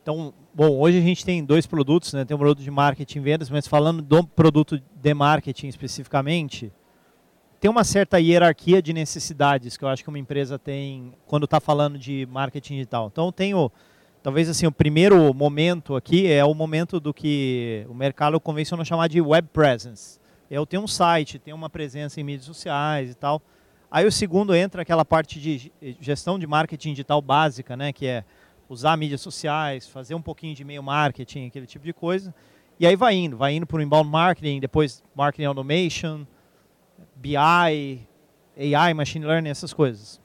Então, 0.03 0.35
bom, 0.53 0.79
hoje 0.81 0.99
a 0.99 1.01
gente 1.01 1.25
tem 1.25 1.45
dois 1.45 1.65
produtos, 1.65 2.13
né? 2.13 2.25
Tem 2.25 2.35
um 2.35 2.39
produto 2.39 2.63
de 2.63 2.71
marketing 2.71 3.19
e 3.19 3.21
vendas, 3.21 3.51
mas 3.51 3.69
falando 3.69 4.03
do 4.03 4.27
produto 4.27 4.83
de 5.01 5.15
marketing 5.15 5.69
especificamente, 5.69 6.73
tem 7.61 7.71
uma 7.71 7.85
certa 7.85 8.19
hierarquia 8.19 8.83
de 8.83 8.93
necessidades 8.93 9.77
que 9.77 9.85
eu 9.85 9.89
acho 9.89 10.03
que 10.03 10.09
uma 10.09 10.19
empresa 10.19 10.59
tem 10.59 11.13
quando 11.25 11.45
está 11.45 11.61
falando 11.61 11.97
de 11.97 12.27
marketing 12.27 12.75
digital. 12.75 13.09
Então, 13.13 13.31
tenho, 13.31 13.71
talvez 14.23 14.49
assim, 14.49 14.67
o 14.67 14.73
primeiro 14.73 15.33
momento 15.33 15.95
aqui 15.95 16.27
é 16.27 16.45
o 16.45 16.53
momento 16.53 16.99
do 16.99 17.15
que 17.15 17.87
o 17.89 17.95
mercado 17.95 18.41
convencional 18.41 18.85
chamar 18.85 19.09
de 19.09 19.21
web 19.21 19.49
presence 19.53 20.19
eu 20.53 20.67
tenho 20.67 20.83
um 20.83 20.87
site, 20.87 21.39
tenho 21.39 21.57
uma 21.57 21.71
presença 21.71 22.21
em 22.21 22.25
mídias 22.25 22.45
sociais 22.45 23.11
e 23.11 23.15
tal. 23.15 23.41
Aí 23.91 24.07
o 24.07 24.13
segundo 24.13 24.55
entra 24.55 24.83
aquela 24.83 25.03
parte 25.03 25.41
de 25.41 25.73
gestão 25.99 26.39
de 26.39 26.47
marketing 26.47 26.91
digital 26.91 27.23
básica, 27.23 27.75
né, 27.75 27.91
que 27.91 28.07
é 28.07 28.23
usar 28.69 28.95
mídias 28.99 29.23
sociais, 29.23 29.89
fazer 29.89 30.15
um 30.15 30.21
pouquinho 30.21 30.55
de 30.55 30.61
e-mail 30.61 30.83
marketing, 30.83 31.47
aquele 31.47 31.67
tipo 31.67 31.83
de 31.87 31.95
coisa. 31.95 32.35
E 32.79 32.87
aí 32.87 32.95
vai 32.95 33.15
indo, 33.15 33.35
vai 33.35 33.55
indo 33.55 33.67
para 33.67 33.79
o 33.79 33.83
inbound 33.83 34.11
marketing, 34.11 34.61
depois 34.61 35.03
marketing 35.15 35.47
automation, 35.47 36.27
BI, 37.17 37.37
AI, 37.37 38.93
machine 38.93 39.25
learning, 39.25 39.49
essas 39.49 39.73
coisas. 39.73 40.21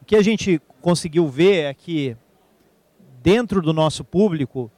O 0.00 0.04
que 0.04 0.16
a 0.16 0.22
gente 0.22 0.60
conseguiu 0.80 1.28
ver 1.28 1.66
é 1.66 1.74
que 1.74 2.16
dentro 3.22 3.62
do 3.62 3.72
nosso 3.72 4.02
público, 4.02 4.68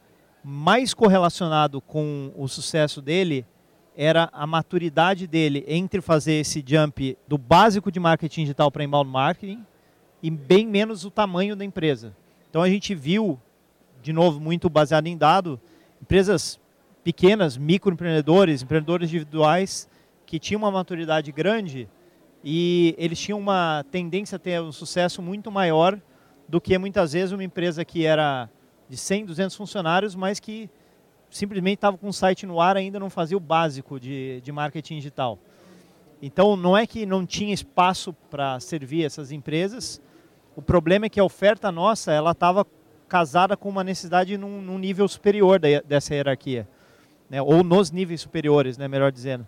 mais 0.43 0.93
correlacionado 0.93 1.81
com 1.81 2.31
o 2.35 2.47
sucesso 2.47 3.01
dele 3.01 3.43
era 3.95 4.29
a 4.33 4.45
maturidade 4.45 5.25
dele 5.25 5.63
entre 5.67 6.01
fazer 6.01 6.33
esse 6.33 6.63
jump 6.65 7.17
do 7.27 7.37
básico 7.37 7.91
de 7.91 7.99
marketing 7.99 8.41
digital 8.41 8.69
para 8.69 8.83
inbound 8.83 9.09
marketing 9.09 9.65
e 10.21 10.29
bem 10.29 10.67
menos 10.67 11.05
o 11.05 11.11
tamanho 11.11 11.55
da 11.55 11.63
empresa. 11.63 12.15
Então 12.49 12.61
a 12.61 12.69
gente 12.69 12.93
viu, 12.93 13.39
de 14.01 14.11
novo, 14.11 14.39
muito 14.39 14.69
baseado 14.69 15.07
em 15.07 15.17
dado, 15.17 15.59
empresas 16.01 16.59
pequenas, 17.03 17.57
microempreendedores, 17.57 18.63
empreendedores 18.63 19.09
individuais 19.09 19.87
que 20.25 20.39
tinham 20.39 20.59
uma 20.59 20.71
maturidade 20.71 21.31
grande 21.31 21.87
e 22.43 22.95
eles 22.97 23.19
tinham 23.19 23.39
uma 23.39 23.85
tendência 23.91 24.35
a 24.35 24.39
ter 24.39 24.61
um 24.61 24.71
sucesso 24.71 25.21
muito 25.21 25.51
maior 25.51 25.99
do 26.47 26.59
que 26.59 26.77
muitas 26.77 27.13
vezes 27.13 27.31
uma 27.31 27.43
empresa 27.43 27.85
que 27.85 28.05
era 28.05 28.49
de 28.89 28.97
100, 28.97 29.25
200 29.25 29.55
funcionários, 29.55 30.15
mas 30.15 30.39
que 30.39 30.69
simplesmente 31.35 31.75
estava 31.75 31.97
com 31.97 32.07
o 32.07 32.13
site 32.13 32.45
no 32.45 32.61
ar 32.61 32.77
ainda 32.77 32.97
não 32.97 33.09
fazia 33.09 33.35
o 33.35 33.41
básico 33.41 33.99
de, 33.99 34.39
de 34.39 34.51
marketing 34.53 34.95
digital. 34.95 35.37
Então 36.21 36.55
não 36.55 36.77
é 36.77 36.87
que 36.87 37.05
não 37.05 37.25
tinha 37.25 37.53
espaço 37.53 38.13
para 38.31 38.57
servir 38.61 39.03
essas 39.03 39.33
empresas, 39.33 40.01
o 40.55 40.61
problema 40.61 41.07
é 41.07 41.09
que 41.09 41.19
a 41.19 41.23
oferta 41.25 41.69
nossa 41.73 42.13
ela 42.13 42.31
estava 42.31 42.65
casada 43.09 43.57
com 43.57 43.67
uma 43.67 43.83
necessidade 43.83 44.37
num, 44.37 44.61
num 44.61 44.79
nível 44.79 45.07
superior 45.09 45.59
da, 45.59 45.81
dessa 45.81 46.15
hierarquia, 46.15 46.65
né? 47.29 47.41
ou 47.41 47.65
nos 47.65 47.91
níveis 47.91 48.21
superiores, 48.21 48.77
né, 48.77 48.87
melhor 48.87 49.11
dizendo. 49.11 49.45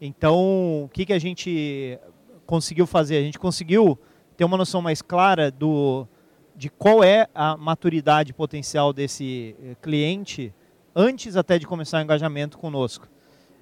Então 0.00 0.84
o 0.84 0.88
que, 0.90 1.04
que 1.04 1.12
a 1.12 1.18
gente 1.18 1.98
conseguiu 2.46 2.86
fazer? 2.86 3.18
A 3.18 3.22
gente 3.22 3.38
conseguiu 3.38 3.98
ter 4.38 4.44
uma 4.44 4.56
noção 4.56 4.80
mais 4.80 5.02
clara 5.02 5.50
do 5.50 6.08
de 6.56 6.70
qual 6.70 7.04
é 7.04 7.28
a 7.34 7.58
maturidade 7.58 8.32
potencial 8.32 8.90
desse 8.90 9.54
eh, 9.62 9.76
cliente 9.82 10.54
antes 10.98 11.36
até 11.36 11.58
de 11.58 11.66
começar 11.66 11.98
o 11.98 12.00
engajamento 12.00 12.56
conosco. 12.56 13.06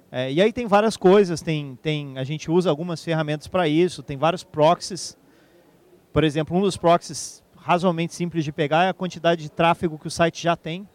É, 0.09 0.31
e 0.31 0.41
aí 0.41 0.53
tem 0.53 0.65
várias 0.65 0.95
coisas, 0.95 1.41
tem, 1.41 1.77
tem, 1.81 2.17
a 2.17 2.23
gente 2.23 2.49
usa 2.49 2.69
algumas 2.69 3.03
ferramentas 3.03 3.49
para 3.49 3.67
isso, 3.67 4.01
tem 4.01 4.15
vários 4.15 4.41
proxies. 4.41 5.17
Por 6.13 6.23
exemplo, 6.23 6.57
um 6.57 6.61
dos 6.61 6.77
proxies 6.77 7.43
razoavelmente 7.57 8.15
simples 8.15 8.45
de 8.45 8.53
pegar 8.53 8.85
é 8.85 8.89
a 8.89 8.93
quantidade 8.93 9.41
de 9.41 9.51
tráfego 9.51 9.99
que 9.99 10.07
o 10.07 10.11
site 10.11 10.41
já 10.41 10.55
tem 10.55 10.87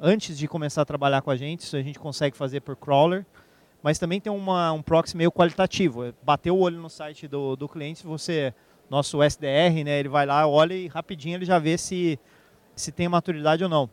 antes 0.00 0.36
de 0.36 0.48
começar 0.48 0.82
a 0.82 0.84
trabalhar 0.84 1.22
com 1.22 1.30
a 1.30 1.36
gente, 1.36 1.60
isso 1.60 1.76
a 1.76 1.82
gente 1.82 1.98
consegue 1.98 2.36
fazer 2.36 2.60
por 2.60 2.74
crawler. 2.74 3.24
Mas 3.80 4.00
também 4.00 4.20
tem 4.20 4.32
uma, 4.32 4.72
um 4.72 4.82
proxy 4.82 5.16
meio 5.16 5.30
qualitativo, 5.30 6.06
é 6.06 6.12
bater 6.20 6.50
o 6.50 6.58
olho 6.58 6.80
no 6.80 6.90
site 6.90 7.28
do, 7.28 7.54
do 7.54 7.68
cliente, 7.68 8.04
você 8.04 8.52
nosso 8.90 9.22
SDR, 9.22 9.84
né, 9.84 10.00
ele 10.00 10.08
vai 10.08 10.26
lá, 10.26 10.48
olha 10.48 10.74
e 10.74 10.88
rapidinho 10.88 11.36
ele 11.36 11.44
já 11.44 11.58
vê 11.58 11.78
se, 11.78 12.18
se 12.74 12.90
tem 12.90 13.06
maturidade 13.06 13.62
ou 13.62 13.70
não. 13.70 13.88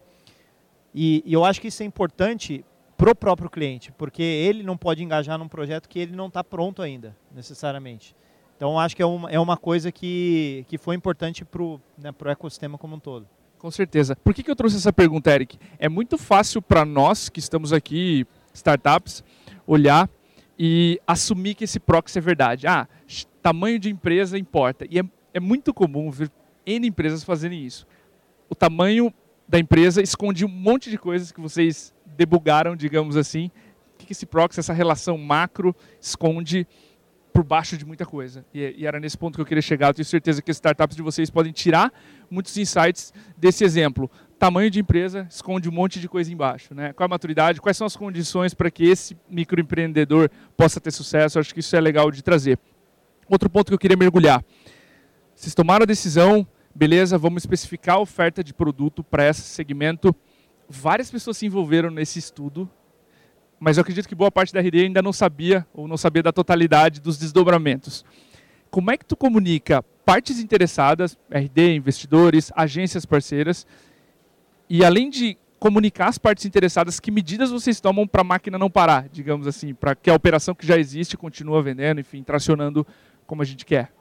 E, 0.95 1.21
eu 1.25 1.43
acho 1.43 1.59
que 1.59 1.67
isso 1.67 1.83
é 1.83 1.85
importante 1.85 2.63
para 2.97 3.11
o 3.11 3.15
próprio 3.15 3.49
cliente, 3.49 3.91
porque 3.91 4.23
ele 4.23 4.63
não 4.63 4.77
pode 4.77 5.03
engajar 5.03 5.37
num 5.37 5.49
projeto 5.49 5.89
que 5.89 5.99
ele 5.99 6.15
não 6.15 6.27
está 6.27 6.41
pronto 6.41 6.81
ainda, 6.81 7.15
necessariamente. 7.33 8.15
Então, 8.55 8.79
acho 8.79 8.95
que 8.95 9.01
é 9.01 9.05
uma, 9.05 9.29
é 9.29 9.37
uma 9.37 9.57
coisa 9.57 9.91
que, 9.91 10.65
que 10.69 10.77
foi 10.77 10.95
importante 10.95 11.43
para 11.43 11.61
o 11.61 11.81
né, 11.97 12.11
ecossistema 12.27 12.77
como 12.77 12.95
um 12.95 12.99
todo. 12.99 13.27
Com 13.59 13.69
certeza. 13.69 14.15
Por 14.15 14.33
que, 14.33 14.41
que 14.41 14.49
eu 14.49 14.55
trouxe 14.55 14.77
essa 14.77 14.93
pergunta, 14.93 15.29
Eric? 15.29 15.59
É 15.77 15.89
muito 15.89 16.17
fácil 16.17 16.61
para 16.61 16.85
nós 16.85 17.27
que 17.27 17.39
estamos 17.39 17.73
aqui, 17.73 18.25
startups, 18.53 19.21
olhar 19.67 20.09
e 20.57 21.01
assumir 21.05 21.55
que 21.55 21.65
esse 21.65 21.81
proxy 21.81 22.17
é 22.17 22.21
verdade. 22.21 22.65
Ah, 22.65 22.87
tamanho 23.41 23.77
de 23.77 23.89
empresa 23.89 24.37
importa. 24.37 24.87
E 24.89 24.99
é, 24.99 25.03
é 25.33 25.39
muito 25.39 25.73
comum 25.73 26.09
ver 26.09 26.31
N 26.65 26.87
empresas 26.87 27.23
fazerem 27.23 27.63
isso. 27.63 27.85
O 28.49 28.55
tamanho 28.55 29.13
da 29.47 29.59
empresa 29.59 30.01
esconde 30.01 30.43
um 30.43 30.49
monte 30.49 30.89
de 30.89 30.97
coisas 30.97 31.31
que 31.31 31.39
vocês 31.39 31.93
debugaram, 32.05 32.75
digamos 32.75 33.15
assim. 33.15 33.51
O 33.93 33.97
que 33.97 34.11
esse 34.11 34.25
proxy, 34.25 34.59
essa 34.59 34.73
relação 34.73 35.17
macro, 35.17 35.75
esconde 36.01 36.67
por 37.35 37.43
baixo 37.43 37.77
de 37.77 37.85
muita 37.85 38.05
coisa. 38.05 38.45
E, 38.53 38.85
era 38.85 38.97
nesse 38.97 39.17
ponto 39.17 39.35
que 39.35 39.41
eu 39.41 39.45
queria 39.45 39.61
chegar. 39.61 39.89
Eu 39.89 39.93
tenho 39.93 40.05
certeza 40.05 40.41
que 40.41 40.49
as 40.49 40.55
startups 40.55 40.95
de 40.95 41.03
vocês 41.03 41.29
podem 41.29 41.51
tirar 41.51 41.91
muitos 42.29 42.55
insights 42.57 43.13
desse 43.37 43.63
exemplo. 43.63 44.09
Tamanho 44.39 44.71
de 44.71 44.79
empresa 44.79 45.27
esconde 45.29 45.67
um 45.67 45.71
monte 45.71 45.99
de 45.99 46.07
coisa 46.07 46.31
embaixo. 46.31 46.73
Né? 46.73 46.93
Qual 46.93 47.05
a 47.05 47.09
maturidade? 47.09 47.59
Quais 47.59 47.75
são 47.75 47.85
as 47.85 47.95
condições 47.95 48.53
para 48.53 48.71
que 48.71 48.85
esse 48.85 49.17
microempreendedor 49.29 50.29
possa 50.55 50.79
ter 50.79 50.91
sucesso? 50.91 51.37
Eu 51.37 51.41
acho 51.41 51.53
que 51.53 51.59
isso 51.59 51.75
é 51.75 51.81
legal 51.81 52.09
de 52.09 52.23
trazer. 52.23 52.57
Outro 53.27 53.49
ponto 53.49 53.67
que 53.67 53.73
eu 53.73 53.79
queria 53.79 53.97
mergulhar. 53.97 54.41
Vocês 55.35 55.53
tomaram 55.53 55.83
a 55.83 55.85
decisão, 55.85 56.47
beleza, 56.75 57.17
vamos 57.17 57.43
especificar 57.43 57.95
a 57.95 57.99
oferta 57.99 58.43
de 58.43 58.53
produto 58.53 59.01
para 59.01 59.27
esse 59.29 59.41
segmento. 59.41 60.13
Várias 60.67 61.09
pessoas 61.09 61.37
se 61.37 61.45
envolveram 61.45 61.89
nesse 61.89 62.19
estudo, 62.19 62.69
mas 63.57 63.77
eu 63.77 63.81
acredito 63.81 64.09
que 64.09 64.15
boa 64.15 64.29
parte 64.29 64.53
da 64.53 64.59
RD 64.59 64.81
ainda 64.81 65.01
não 65.01 65.13
sabia 65.13 65.65
ou 65.73 65.87
não 65.87 65.95
sabia 65.95 66.21
da 66.21 66.33
totalidade 66.33 66.99
dos 66.99 67.17
desdobramentos. 67.17 68.03
Como 68.69 68.91
é 68.91 68.97
que 68.97 69.05
tu 69.05 69.15
comunica 69.15 69.81
partes 70.05 70.39
interessadas, 70.39 71.17
RD, 71.31 71.75
investidores, 71.75 72.51
agências 72.53 73.05
parceiras, 73.05 73.65
e 74.69 74.83
além 74.83 75.09
de 75.09 75.37
comunicar 75.57 76.09
as 76.09 76.17
partes 76.17 76.45
interessadas, 76.45 76.99
que 76.99 77.09
medidas 77.09 77.51
vocês 77.51 77.79
tomam 77.79 78.05
para 78.05 78.21
a 78.21 78.25
máquina 78.25 78.57
não 78.57 78.69
parar, 78.69 79.07
digamos 79.09 79.47
assim, 79.47 79.73
para 79.73 79.95
que 79.95 80.09
a 80.09 80.13
operação 80.13 80.53
que 80.53 80.67
já 80.67 80.77
existe 80.77 81.15
continue 81.15 81.63
vendendo, 81.63 82.01
enfim, 82.01 82.21
tracionando 82.21 82.85
como 83.25 83.41
a 83.41 83.45
gente 83.45 83.65
quer? 83.65 83.91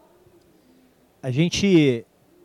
A 1.22 1.30
gente 1.30 2.04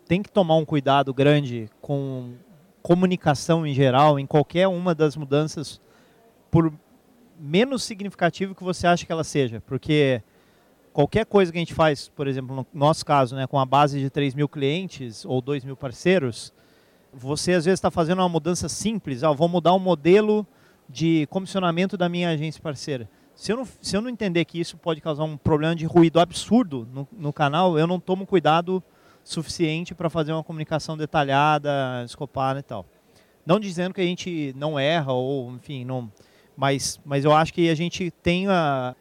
tem 0.09 0.23
que 0.23 0.31
tomar 0.31 0.55
um 0.55 0.65
cuidado 0.65 1.13
grande 1.13 1.69
com 1.79 2.33
comunicação 2.81 3.65
em 3.67 3.75
geral, 3.75 4.19
em 4.19 4.25
qualquer 4.25 4.67
uma 4.67 4.95
das 4.95 5.15
mudanças, 5.15 5.79
por 6.49 6.73
menos 7.39 7.83
significativo 7.83 8.55
que 8.55 8.63
você 8.63 8.87
acha 8.87 9.05
que 9.05 9.11
ela 9.11 9.23
seja, 9.23 9.61
porque 9.67 10.23
qualquer 10.91 11.27
coisa 11.27 11.51
que 11.51 11.59
a 11.59 11.61
gente 11.61 11.75
faz, 11.75 12.09
por 12.09 12.27
exemplo, 12.27 12.55
no 12.55 12.65
nosso 12.73 13.05
caso, 13.05 13.35
né, 13.35 13.45
com 13.45 13.59
a 13.59 13.65
base 13.67 13.99
de 13.99 14.09
3 14.09 14.33
mil 14.33 14.49
clientes 14.49 15.23
ou 15.25 15.43
2 15.43 15.63
mil 15.63 15.77
parceiros, 15.77 16.51
você 17.13 17.53
às 17.53 17.65
vezes 17.65 17.77
está 17.77 17.91
fazendo 17.91 18.17
uma 18.17 18.29
mudança 18.29 18.67
simples, 18.67 19.23
ah, 19.23 19.31
vou 19.31 19.47
mudar 19.47 19.73
o 19.73 19.79
modelo 19.79 20.43
de 20.89 21.27
comissionamento 21.27 21.95
da 21.95 22.09
minha 22.09 22.31
agência 22.31 22.59
parceira. 22.59 23.07
Se 23.35 23.51
eu, 23.51 23.57
não, 23.57 23.67
se 23.79 23.95
eu 23.95 24.01
não 24.01 24.09
entender 24.09 24.43
que 24.45 24.59
isso 24.59 24.75
pode 24.75 25.01
causar 25.01 25.23
um 25.23 25.37
problema 25.37 25.75
de 25.75 25.85
ruído 25.85 26.19
absurdo 26.19 26.87
no, 26.91 27.07
no 27.11 27.31
canal, 27.31 27.77
eu 27.77 27.85
não 27.85 27.99
tomo 27.99 28.25
cuidado 28.25 28.83
suficiente 29.29 29.93
para 29.93 30.09
fazer 30.09 30.33
uma 30.33 30.43
comunicação 30.43 30.97
detalhada, 30.97 32.03
escopada 32.03 32.59
e 32.59 32.63
tal. 32.63 32.85
Não 33.45 33.59
dizendo 33.59 33.93
que 33.93 34.01
a 34.01 34.05
gente 34.05 34.53
não 34.57 34.79
erra 34.79 35.13
ou, 35.13 35.51
enfim, 35.51 35.85
não, 35.85 36.11
mas, 36.57 36.99
mas 37.05 37.23
eu 37.23 37.31
acho 37.33 37.53
que 37.53 37.69
a 37.69 37.75
gente 37.75 38.09
tem 38.09 38.47
a, 38.47 38.95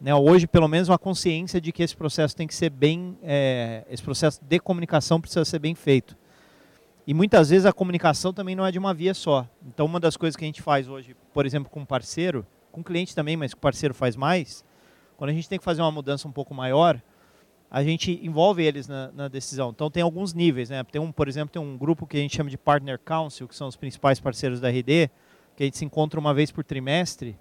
né, 0.00 0.14
hoje 0.14 0.46
pelo 0.46 0.68
menos 0.68 0.88
uma 0.88 0.98
consciência 0.98 1.60
de 1.60 1.72
que 1.72 1.82
esse 1.82 1.96
processo 1.96 2.36
tem 2.36 2.46
que 2.46 2.54
ser 2.54 2.68
bem, 2.68 3.16
é, 3.22 3.84
esse 3.90 4.02
processo 4.02 4.40
de 4.44 4.58
comunicação 4.58 5.20
precisa 5.20 5.44
ser 5.44 5.58
bem 5.58 5.74
feito. 5.74 6.16
E 7.06 7.14
muitas 7.14 7.48
vezes 7.48 7.64
a 7.64 7.72
comunicação 7.72 8.32
também 8.32 8.54
não 8.54 8.64
é 8.64 8.70
de 8.70 8.78
uma 8.78 8.92
via 8.92 9.14
só. 9.14 9.48
Então 9.66 9.86
uma 9.86 9.98
das 9.98 10.16
coisas 10.16 10.36
que 10.36 10.44
a 10.44 10.46
gente 10.46 10.60
faz 10.60 10.86
hoje, 10.86 11.16
por 11.32 11.46
exemplo, 11.46 11.70
com 11.70 11.80
um 11.80 11.86
parceiro, 11.86 12.46
com 12.70 12.84
cliente 12.84 13.14
também, 13.14 13.38
mas 13.38 13.54
com 13.54 13.60
parceiro 13.60 13.94
faz 13.94 14.16
mais, 14.16 14.64
quando 15.16 15.30
a 15.30 15.32
gente 15.32 15.48
tem 15.48 15.58
que 15.58 15.64
fazer 15.64 15.80
uma 15.80 15.90
mudança 15.90 16.28
um 16.28 16.32
pouco 16.32 16.54
maior, 16.54 17.00
a 17.74 17.82
gente 17.82 18.20
envolve 18.22 18.62
eles 18.62 18.86
na, 18.86 19.10
na, 19.12 19.28
decisão. 19.28 19.70
Então 19.70 19.90
tem 19.90 20.02
alguns 20.02 20.34
níveis, 20.34 20.68
né? 20.68 20.84
Tem 20.84 21.00
um, 21.00 21.10
por 21.10 21.26
exemplo, 21.26 21.50
tem 21.50 21.62
um 21.62 21.74
grupo 21.74 22.06
que 22.06 22.18
a 22.18 22.20
gente 22.20 22.36
chama 22.36 22.50
de 22.50 22.58
Partner 22.58 22.98
Council, 22.98 23.48
que 23.48 23.56
são 23.56 23.66
os 23.66 23.76
principais 23.76 24.20
parceiros 24.20 24.60
da 24.60 24.68
RD, 24.68 25.10
que 25.56 25.62
a 25.62 25.64
gente 25.64 25.78
se 25.78 25.84
encontra 25.86 26.20
uma 26.20 26.34
vez 26.34 26.50
por 26.50 26.62
trimestre. 26.62 27.34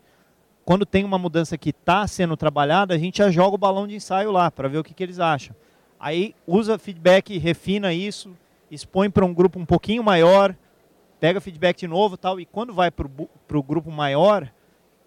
Quando 0.64 0.86
tem 0.86 1.04
uma 1.04 1.18
mudança 1.18 1.58
que 1.58 1.72
está 1.72 2.08
sendo 2.08 2.38
trabalhada, 2.38 2.96
a 2.96 2.98
gente 2.98 3.18
já 3.18 3.30
joga 3.30 3.56
o 3.56 3.58
balão 3.58 3.86
de 3.86 3.96
ensaio 3.96 4.32
lá 4.32 4.50
para 4.50 4.70
ver 4.70 4.78
o 4.78 4.84
que, 4.86 4.94
que 4.94 5.04
eles 5.04 5.20
acham. 5.20 5.54
Aí 6.00 6.34
usa 6.48 6.78
feedback, 6.80 7.38
refina 7.38 7.94
isso, 7.94 8.34
expõe 8.72 9.10
para 9.10 9.26
um 9.26 9.34
grupo 9.34 9.60
um 9.60 9.66
pouquinho 9.66 10.02
maior, 10.02 10.56
pega 11.20 11.42
feedback 11.42 11.80
de 11.80 11.88
novo 11.90 12.16
tal, 12.16 12.40
e 12.40 12.46
quando 12.46 12.74
vai 12.74 12.90
para 12.90 13.06
o 13.58 13.64
grupo 13.64 13.92
maior, 13.92 14.50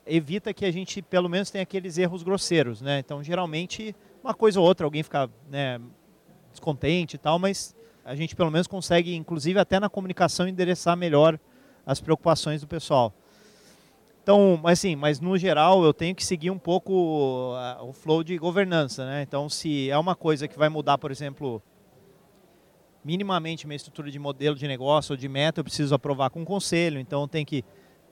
evita 0.07 0.53
que 0.53 0.67
a 0.67 0.71
gente 0.71 1.01
pelo 1.01 1.31
menos 1.31 1.51
tenha 1.51 1.63
aqueles 1.63 1.97
erros 1.97 2.23
grosseiros, 2.23 2.83
né? 2.83 2.99
Então, 2.99 3.23
geralmente, 3.23 3.97
uma 4.25 4.33
coisa 4.33 4.59
ou 4.59 4.67
outra, 4.67 4.87
alguém 4.87 5.03
fica 5.03 5.29
né, 5.51 5.79
descontente 6.51 7.17
e 7.17 7.19
tal, 7.19 7.39
mas 7.39 7.77
a 8.03 8.15
gente 8.15 8.35
pelo 8.35 8.51
menos 8.51 8.67
consegue, 8.67 9.15
inclusive 9.15 9.59
até 9.59 9.79
na 9.79 9.91
comunicação, 9.91 10.49
endereçar 10.49 10.97
melhor 10.97 11.39
as 11.85 12.01
preocupações 12.01 12.63
do 12.63 12.67
pessoal. 12.67 13.13
Então, 14.23 14.59
assim, 14.65 14.97
mas 14.97 15.21
no 15.21 15.37
geral 15.37 15.85
eu 15.85 15.93
tenho 15.93 16.15
que 16.15 16.25
seguir 16.25 16.51
um 16.51 16.59
pouco 16.59 17.55
o 17.83 17.93
flow 17.93 18.25
de 18.25 18.39
governança, 18.39 19.05
né? 19.05 19.21
Então, 19.21 19.51
se 19.51 19.91
é 19.91 19.99
uma 19.99 20.15
coisa 20.17 20.49
que 20.49 20.59
vai 20.59 20.71
mudar, 20.71 20.97
por 20.97 21.11
exemplo, 21.11 21.63
minimamente 23.05 23.67
minha 23.67 23.77
estrutura 23.77 24.11
de 24.11 24.19
modelo 24.19 24.57
de 24.57 24.67
negócio 24.67 25.13
ou 25.13 25.17
de 25.19 25.29
meta, 25.29 25.61
eu 25.61 25.65
preciso 25.65 25.95
aprovar 25.95 26.31
com 26.31 26.41
o 26.41 26.47
conselho, 26.47 26.99
então 26.99 27.29
tem 27.29 27.45
que 27.45 27.63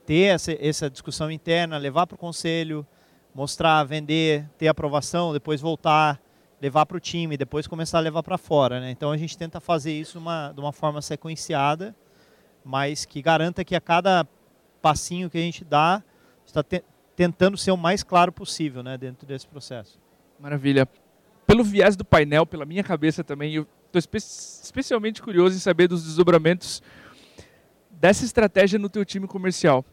ter 0.05 0.35
essa, 0.35 0.55
essa 0.63 0.87
discussão 0.87 1.31
interna, 1.31 1.75
levar 1.79 2.05
para 2.05 2.13
o 2.13 2.19
conselho, 2.19 2.85
mostrar, 3.33 3.83
vender, 3.83 4.47
ter 4.57 4.67
aprovação, 4.67 5.33
depois 5.33 5.59
voltar, 5.59 6.21
levar 6.61 6.85
para 6.85 6.97
o 6.97 6.99
time, 6.99 7.35
depois 7.35 7.67
começar 7.67 7.97
a 7.97 8.01
levar 8.01 8.23
para 8.23 8.37
fora. 8.37 8.79
Né? 8.79 8.91
Então 8.91 9.11
a 9.11 9.17
gente 9.17 9.37
tenta 9.37 9.59
fazer 9.59 9.91
isso 9.91 10.17
uma, 10.17 10.51
de 10.51 10.59
uma 10.59 10.71
forma 10.71 11.01
sequenciada, 11.01 11.95
mas 12.63 13.05
que 13.05 13.21
garanta 13.21 13.65
que 13.65 13.75
a 13.75 13.81
cada 13.81 14.27
passinho 14.81 15.29
que 15.29 15.37
a 15.37 15.41
gente 15.41 15.63
dá, 15.63 16.03
está 16.45 16.63
te 16.63 16.83
tentando 17.15 17.57
ser 17.57 17.71
o 17.71 17.77
mais 17.77 18.03
claro 18.03 18.31
possível 18.31 18.81
né, 18.81 18.97
dentro 18.97 19.27
desse 19.27 19.47
processo. 19.47 19.99
Maravilha. 20.39 20.87
Pelo 21.45 21.63
viés 21.63 21.95
do 21.95 22.03
painel, 22.03 22.45
pela 22.45 22.65
minha 22.65 22.83
cabeça 22.83 23.23
também, 23.23 23.53
eu 23.53 23.67
estou 23.85 23.99
espe 23.99 24.17
especialmente 24.17 25.21
curioso 25.21 25.55
em 25.55 25.59
saber 25.59 25.87
dos 25.87 26.03
desdobramentos 26.03 26.81
dessa 27.91 28.25
estratégia 28.25 28.79
no 28.79 28.89
teu 28.89 29.05
time 29.05 29.27
comercial. 29.27 29.85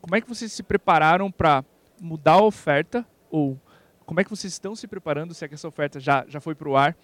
Como 0.00 0.16
é 0.16 0.20
que 0.20 0.28
vocês 0.28 0.52
se 0.52 0.62
prepararam 0.62 1.30
para 1.30 1.64
mudar 2.00 2.34
a 2.34 2.42
oferta 2.42 3.06
ou 3.30 3.58
como 4.04 4.20
é 4.20 4.24
que 4.24 4.30
vocês 4.30 4.52
estão 4.52 4.76
se 4.76 4.86
preparando, 4.86 5.34
se 5.34 5.44
é 5.44 5.48
que 5.48 5.54
essa 5.54 5.66
oferta 5.66 5.98
já, 5.98 6.24
já 6.28 6.40
foi 6.40 6.54
para 6.54 6.68
o 6.68 6.76
ar, 6.76 6.96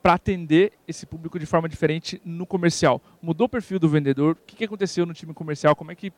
para 0.00 0.14
atender 0.14 0.72
esse 0.86 1.04
público 1.04 1.38
de 1.38 1.46
forma 1.46 1.68
diferente 1.68 2.20
no 2.24 2.46
comercial? 2.46 3.02
Mudou 3.20 3.46
o 3.46 3.48
perfil 3.48 3.78
do 3.78 3.88
vendedor? 3.88 4.32
O 4.32 4.46
que, 4.46 4.56
que 4.56 4.64
aconteceu 4.64 5.04
no 5.04 5.12
time 5.12 5.34
comercial? 5.34 5.74
Como 5.74 5.90
é 5.90 5.94
que 5.94 6.12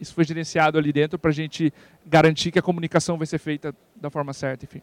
isso 0.00 0.14
foi 0.14 0.24
gerenciado 0.24 0.78
ali 0.78 0.92
dentro 0.92 1.18
para 1.18 1.30
a 1.30 1.34
gente 1.34 1.72
garantir 2.06 2.52
que 2.52 2.58
a 2.58 2.62
comunicação 2.62 3.18
vai 3.18 3.26
ser 3.26 3.38
feita 3.38 3.74
da 3.96 4.08
forma 4.10 4.32
certa, 4.32 4.64
enfim? 4.64 4.82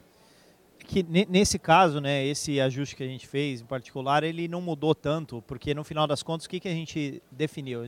que 0.90 1.04
nesse 1.04 1.60
caso, 1.60 2.02
né, 2.02 2.26
esse 2.26 2.60
ajuste 2.60 2.96
que 2.96 3.04
a 3.04 3.08
gente 3.08 3.28
fez 3.28 3.62
em 3.62 3.66
particular, 3.66 4.24
ele 4.24 4.48
não 4.48 4.60
mudou 4.60 4.96
tanto, 4.96 5.40
porque 5.44 5.72
no 5.76 5.84
final 5.84 6.08
das 6.08 6.24
contas, 6.24 6.48
o 6.48 6.50
que, 6.50 6.60
que 6.60 6.68
a 6.68 6.74
gente 6.74 7.22
definiu? 7.32 7.88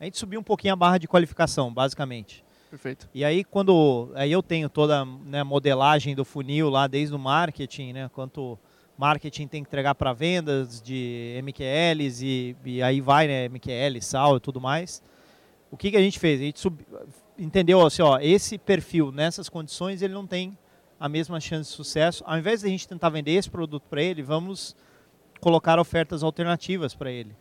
a 0.00 0.04
gente 0.04 0.16
subiu 0.16 0.40
um 0.40 0.42
pouquinho 0.42 0.72
a 0.72 0.76
barra 0.76 0.96
de 0.96 1.06
qualificação, 1.06 1.72
basicamente. 1.72 2.42
Perfeito. 2.76 3.08
E 3.14 3.24
aí 3.24 3.42
quando 3.42 4.12
aí 4.14 4.30
eu 4.30 4.42
tenho 4.42 4.68
toda 4.68 5.02
né, 5.04 5.40
a 5.40 5.44
modelagem 5.44 6.14
do 6.14 6.26
funil 6.26 6.68
lá 6.68 6.86
desde 6.86 7.14
o 7.14 7.18
marketing, 7.18 7.94
né, 7.94 8.10
quanto 8.12 8.58
marketing 8.98 9.48
tem 9.48 9.62
que 9.62 9.68
entregar 9.68 9.94
para 9.94 10.12
vendas 10.12 10.82
de 10.82 11.40
MQLs 11.42 12.22
e, 12.22 12.56
e, 12.66 12.82
aí 12.82 13.00
vai, 13.00 13.26
né, 13.26 13.48
MQL, 13.48 14.02
sal 14.02 14.36
e 14.36 14.40
tudo 14.40 14.60
mais. 14.60 15.02
O 15.70 15.76
que, 15.76 15.90
que 15.90 15.96
a 15.96 16.00
gente 16.00 16.18
fez? 16.18 16.38
A 16.38 16.44
gente 16.44 16.60
sub, 16.60 16.78
entendeu 17.38 17.84
assim, 17.84 18.02
ó, 18.02 18.18
esse 18.18 18.58
perfil 18.58 19.10
nessas 19.10 19.48
condições 19.48 20.02
ele 20.02 20.12
não 20.12 20.26
tem 20.26 20.56
a 21.00 21.08
mesma 21.08 21.40
chance 21.40 21.70
de 21.70 21.76
sucesso. 21.76 22.22
Ao 22.26 22.36
invés 22.38 22.60
de 22.60 22.66
a 22.66 22.68
gente 22.68 22.86
tentar 22.86 23.08
vender 23.08 23.32
esse 23.32 23.48
produto 23.48 23.84
para 23.88 24.02
ele, 24.02 24.22
vamos 24.22 24.76
colocar 25.40 25.78
ofertas 25.78 26.22
alternativas 26.22 26.94
para 26.94 27.10
ele, 27.10 27.34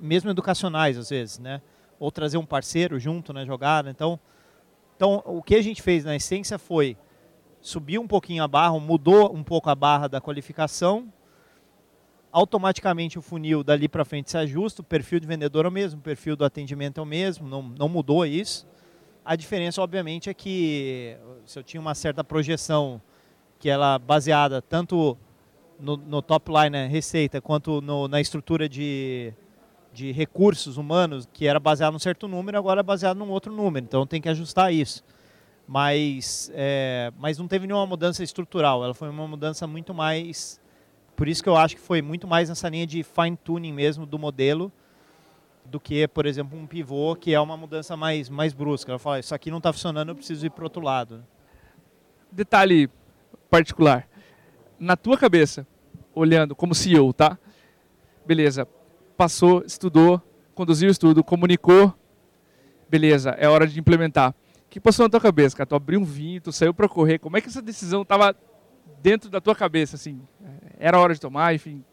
mesmo 0.00 0.30
educacionais 0.30 0.96
às 0.96 1.10
vezes, 1.10 1.38
né? 1.38 1.60
Ou 1.98 2.10
trazer 2.10 2.38
um 2.38 2.46
parceiro 2.46 2.98
junto 2.98 3.30
na 3.30 3.44
jogada. 3.44 3.90
Então, 3.90 4.18
então 5.00 5.22
o 5.24 5.42
que 5.42 5.54
a 5.54 5.62
gente 5.62 5.80
fez 5.80 6.04
na 6.04 6.14
essência 6.14 6.58
foi 6.58 6.94
subir 7.58 7.98
um 7.98 8.06
pouquinho 8.06 8.42
a 8.42 8.46
barra, 8.46 8.78
mudou 8.78 9.34
um 9.34 9.42
pouco 9.42 9.70
a 9.70 9.74
barra 9.74 10.08
da 10.08 10.20
qualificação, 10.20 11.10
automaticamente 12.30 13.18
o 13.18 13.22
funil 13.22 13.64
dali 13.64 13.88
para 13.88 14.04
frente 14.04 14.30
se 14.30 14.36
ajusta, 14.36 14.82
o 14.82 14.84
perfil 14.84 15.18
de 15.18 15.26
vendedor 15.26 15.64
é 15.64 15.68
o 15.68 15.72
mesmo, 15.72 16.00
o 16.00 16.02
perfil 16.02 16.36
do 16.36 16.44
atendimento 16.44 17.00
é 17.00 17.02
o 17.02 17.06
mesmo, 17.06 17.48
não, 17.48 17.62
não 17.62 17.88
mudou 17.88 18.26
isso. 18.26 18.68
A 19.24 19.34
diferença, 19.36 19.80
obviamente, 19.80 20.28
é 20.28 20.34
que 20.34 21.16
se 21.46 21.58
eu 21.58 21.62
tinha 21.62 21.80
uma 21.80 21.94
certa 21.94 22.22
projeção 22.22 23.00
que 23.58 23.70
ela 23.70 23.98
baseada 23.98 24.60
tanto 24.60 25.16
no, 25.78 25.96
no 25.96 26.20
top 26.20 26.52
line, 26.52 26.68
né, 26.68 26.86
receita, 26.86 27.40
quanto 27.40 27.80
no, 27.80 28.06
na 28.06 28.20
estrutura 28.20 28.68
de, 28.68 29.32
de 30.00 30.12
recursos 30.12 30.78
humanos, 30.78 31.28
que 31.30 31.46
era 31.46 31.60
baseado 31.60 31.92
num 31.92 31.98
certo 31.98 32.26
número, 32.26 32.56
agora 32.56 32.80
é 32.80 32.82
baseado 32.82 33.18
num 33.18 33.28
outro 33.28 33.52
número. 33.52 33.84
Então 33.84 34.06
tem 34.06 34.20
que 34.20 34.28
ajustar 34.28 34.72
isso. 34.72 35.04
Mas, 35.68 36.50
é, 36.54 37.12
mas 37.18 37.38
não 37.38 37.46
teve 37.46 37.66
nenhuma 37.66 37.86
mudança 37.86 38.24
estrutural, 38.24 38.82
ela 38.82 38.94
foi 38.94 39.08
uma 39.10 39.28
mudança 39.28 39.66
muito 39.66 39.92
mais. 39.92 40.58
Por 41.14 41.28
isso 41.28 41.42
que 41.42 41.48
eu 41.48 41.56
acho 41.56 41.76
que 41.76 41.82
foi 41.82 42.00
muito 42.00 42.26
mais 42.26 42.48
nessa 42.48 42.68
linha 42.68 42.86
de 42.86 43.02
fine 43.02 43.36
tuning 43.36 43.72
mesmo 43.72 44.06
do 44.06 44.18
modelo 44.18 44.72
do 45.66 45.78
que, 45.78 46.08
por 46.08 46.26
exemplo, 46.26 46.58
um 46.58 46.66
pivô, 46.66 47.14
que 47.14 47.32
é 47.32 47.40
uma 47.40 47.56
mudança 47.56 47.96
mais, 47.96 48.28
mais 48.28 48.52
brusca. 48.52 48.90
Ela 48.90 48.98
fala, 48.98 49.20
isso 49.20 49.34
aqui 49.34 49.50
não 49.50 49.58
está 49.58 49.72
funcionando, 49.72 50.08
eu 50.08 50.16
preciso 50.16 50.44
ir 50.46 50.50
para 50.50 50.64
outro 50.64 50.82
lado. 50.82 51.22
Detalhe 52.32 52.90
particular. 53.48 54.08
Na 54.78 54.96
tua 54.96 55.16
cabeça, 55.16 55.64
olhando 56.14 56.56
como 56.56 56.74
CEO, 56.74 57.12
tá? 57.12 57.38
Beleza. 58.26 58.66
Passou, 59.20 59.62
estudou, 59.66 60.18
conduziu 60.54 60.88
o 60.88 60.90
estudo, 60.90 61.22
comunicou. 61.22 61.92
Beleza, 62.88 63.32
é 63.32 63.46
hora 63.46 63.66
de 63.66 63.78
implementar. 63.78 64.30
O 64.30 64.70
que 64.70 64.80
passou 64.80 65.04
na 65.04 65.10
tua 65.10 65.20
cabeça, 65.20 65.54
cara? 65.54 65.66
Tu 65.66 65.74
abriu 65.74 66.00
um 66.00 66.04
vinho, 66.04 66.40
tu 66.40 66.50
saiu 66.50 66.72
para 66.72 66.88
correr. 66.88 67.18
Como 67.18 67.36
é 67.36 67.40
que 67.42 67.48
essa 67.48 67.60
decisão 67.60 68.00
estava 68.00 68.34
dentro 69.02 69.28
da 69.28 69.38
tua 69.38 69.54
cabeça, 69.54 69.96
assim? 69.96 70.22
Era 70.78 70.98
hora 70.98 71.12
de 71.12 71.20
tomar, 71.20 71.54
enfim. 71.54 71.84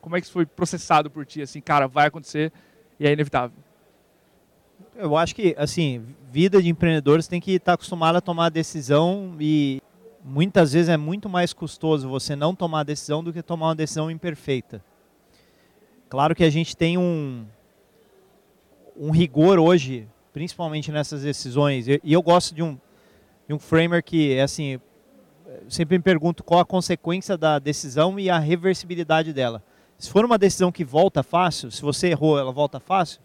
Como 0.00 0.16
é 0.16 0.20
que 0.20 0.24
isso 0.24 0.32
foi 0.32 0.44
processado 0.44 1.08
por 1.08 1.24
ti, 1.24 1.40
assim? 1.40 1.60
Cara, 1.60 1.86
vai 1.86 2.08
acontecer, 2.08 2.52
e 2.98 3.06
é 3.06 3.12
inevitável. 3.12 3.56
Eu 4.96 5.16
acho 5.16 5.36
que, 5.36 5.54
assim, 5.56 6.04
vida 6.32 6.60
de 6.60 6.68
empreendedores 6.68 7.28
tem 7.28 7.40
que 7.40 7.52
estar 7.52 7.74
acostumado 7.74 8.16
a 8.16 8.20
tomar 8.20 8.48
decisão 8.48 9.36
e 9.38 9.80
muitas 10.24 10.72
vezes 10.72 10.88
é 10.88 10.96
muito 10.96 11.28
mais 11.28 11.52
custoso 11.52 12.08
você 12.08 12.34
não 12.34 12.56
tomar 12.56 12.80
a 12.80 12.82
decisão 12.82 13.22
do 13.22 13.32
que 13.32 13.40
tomar 13.40 13.68
uma 13.68 13.76
decisão 13.76 14.10
imperfeita. 14.10 14.82
Claro 16.10 16.34
que 16.34 16.42
a 16.42 16.50
gente 16.50 16.76
tem 16.76 16.98
um, 16.98 17.46
um 18.96 19.12
rigor 19.12 19.60
hoje, 19.60 20.08
principalmente 20.32 20.90
nessas 20.90 21.22
decisões, 21.22 21.86
e 21.86 22.00
eu 22.04 22.20
gosto 22.20 22.52
de 22.52 22.64
um, 22.64 22.76
de 23.46 23.54
um 23.54 23.60
framer 23.60 24.02
que, 24.02 24.34
é 24.34 24.42
assim, 24.42 24.80
sempre 25.68 25.96
me 25.96 26.02
pergunto 26.02 26.42
qual 26.42 26.58
a 26.58 26.64
consequência 26.64 27.38
da 27.38 27.60
decisão 27.60 28.18
e 28.18 28.28
a 28.28 28.40
reversibilidade 28.40 29.32
dela. 29.32 29.62
Se 29.96 30.10
for 30.10 30.24
uma 30.24 30.36
decisão 30.36 30.72
que 30.72 30.82
volta 30.82 31.22
fácil, 31.22 31.70
se 31.70 31.80
você 31.80 32.08
errou, 32.08 32.36
ela 32.36 32.50
volta 32.50 32.80
fácil, 32.80 33.20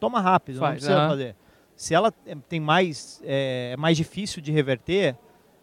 toma 0.00 0.18
rápido, 0.18 0.60
Faz, 0.60 0.82
não 0.82 0.88
precisa 0.88 1.08
fazer. 1.08 1.36
Se 1.76 1.92
ela 1.92 2.10
tem 2.48 2.58
mais, 2.58 3.20
é, 3.22 3.72
é, 3.74 3.76
mais 3.76 3.98
difícil 3.98 4.40
de 4.40 4.50
reverter 4.50 5.14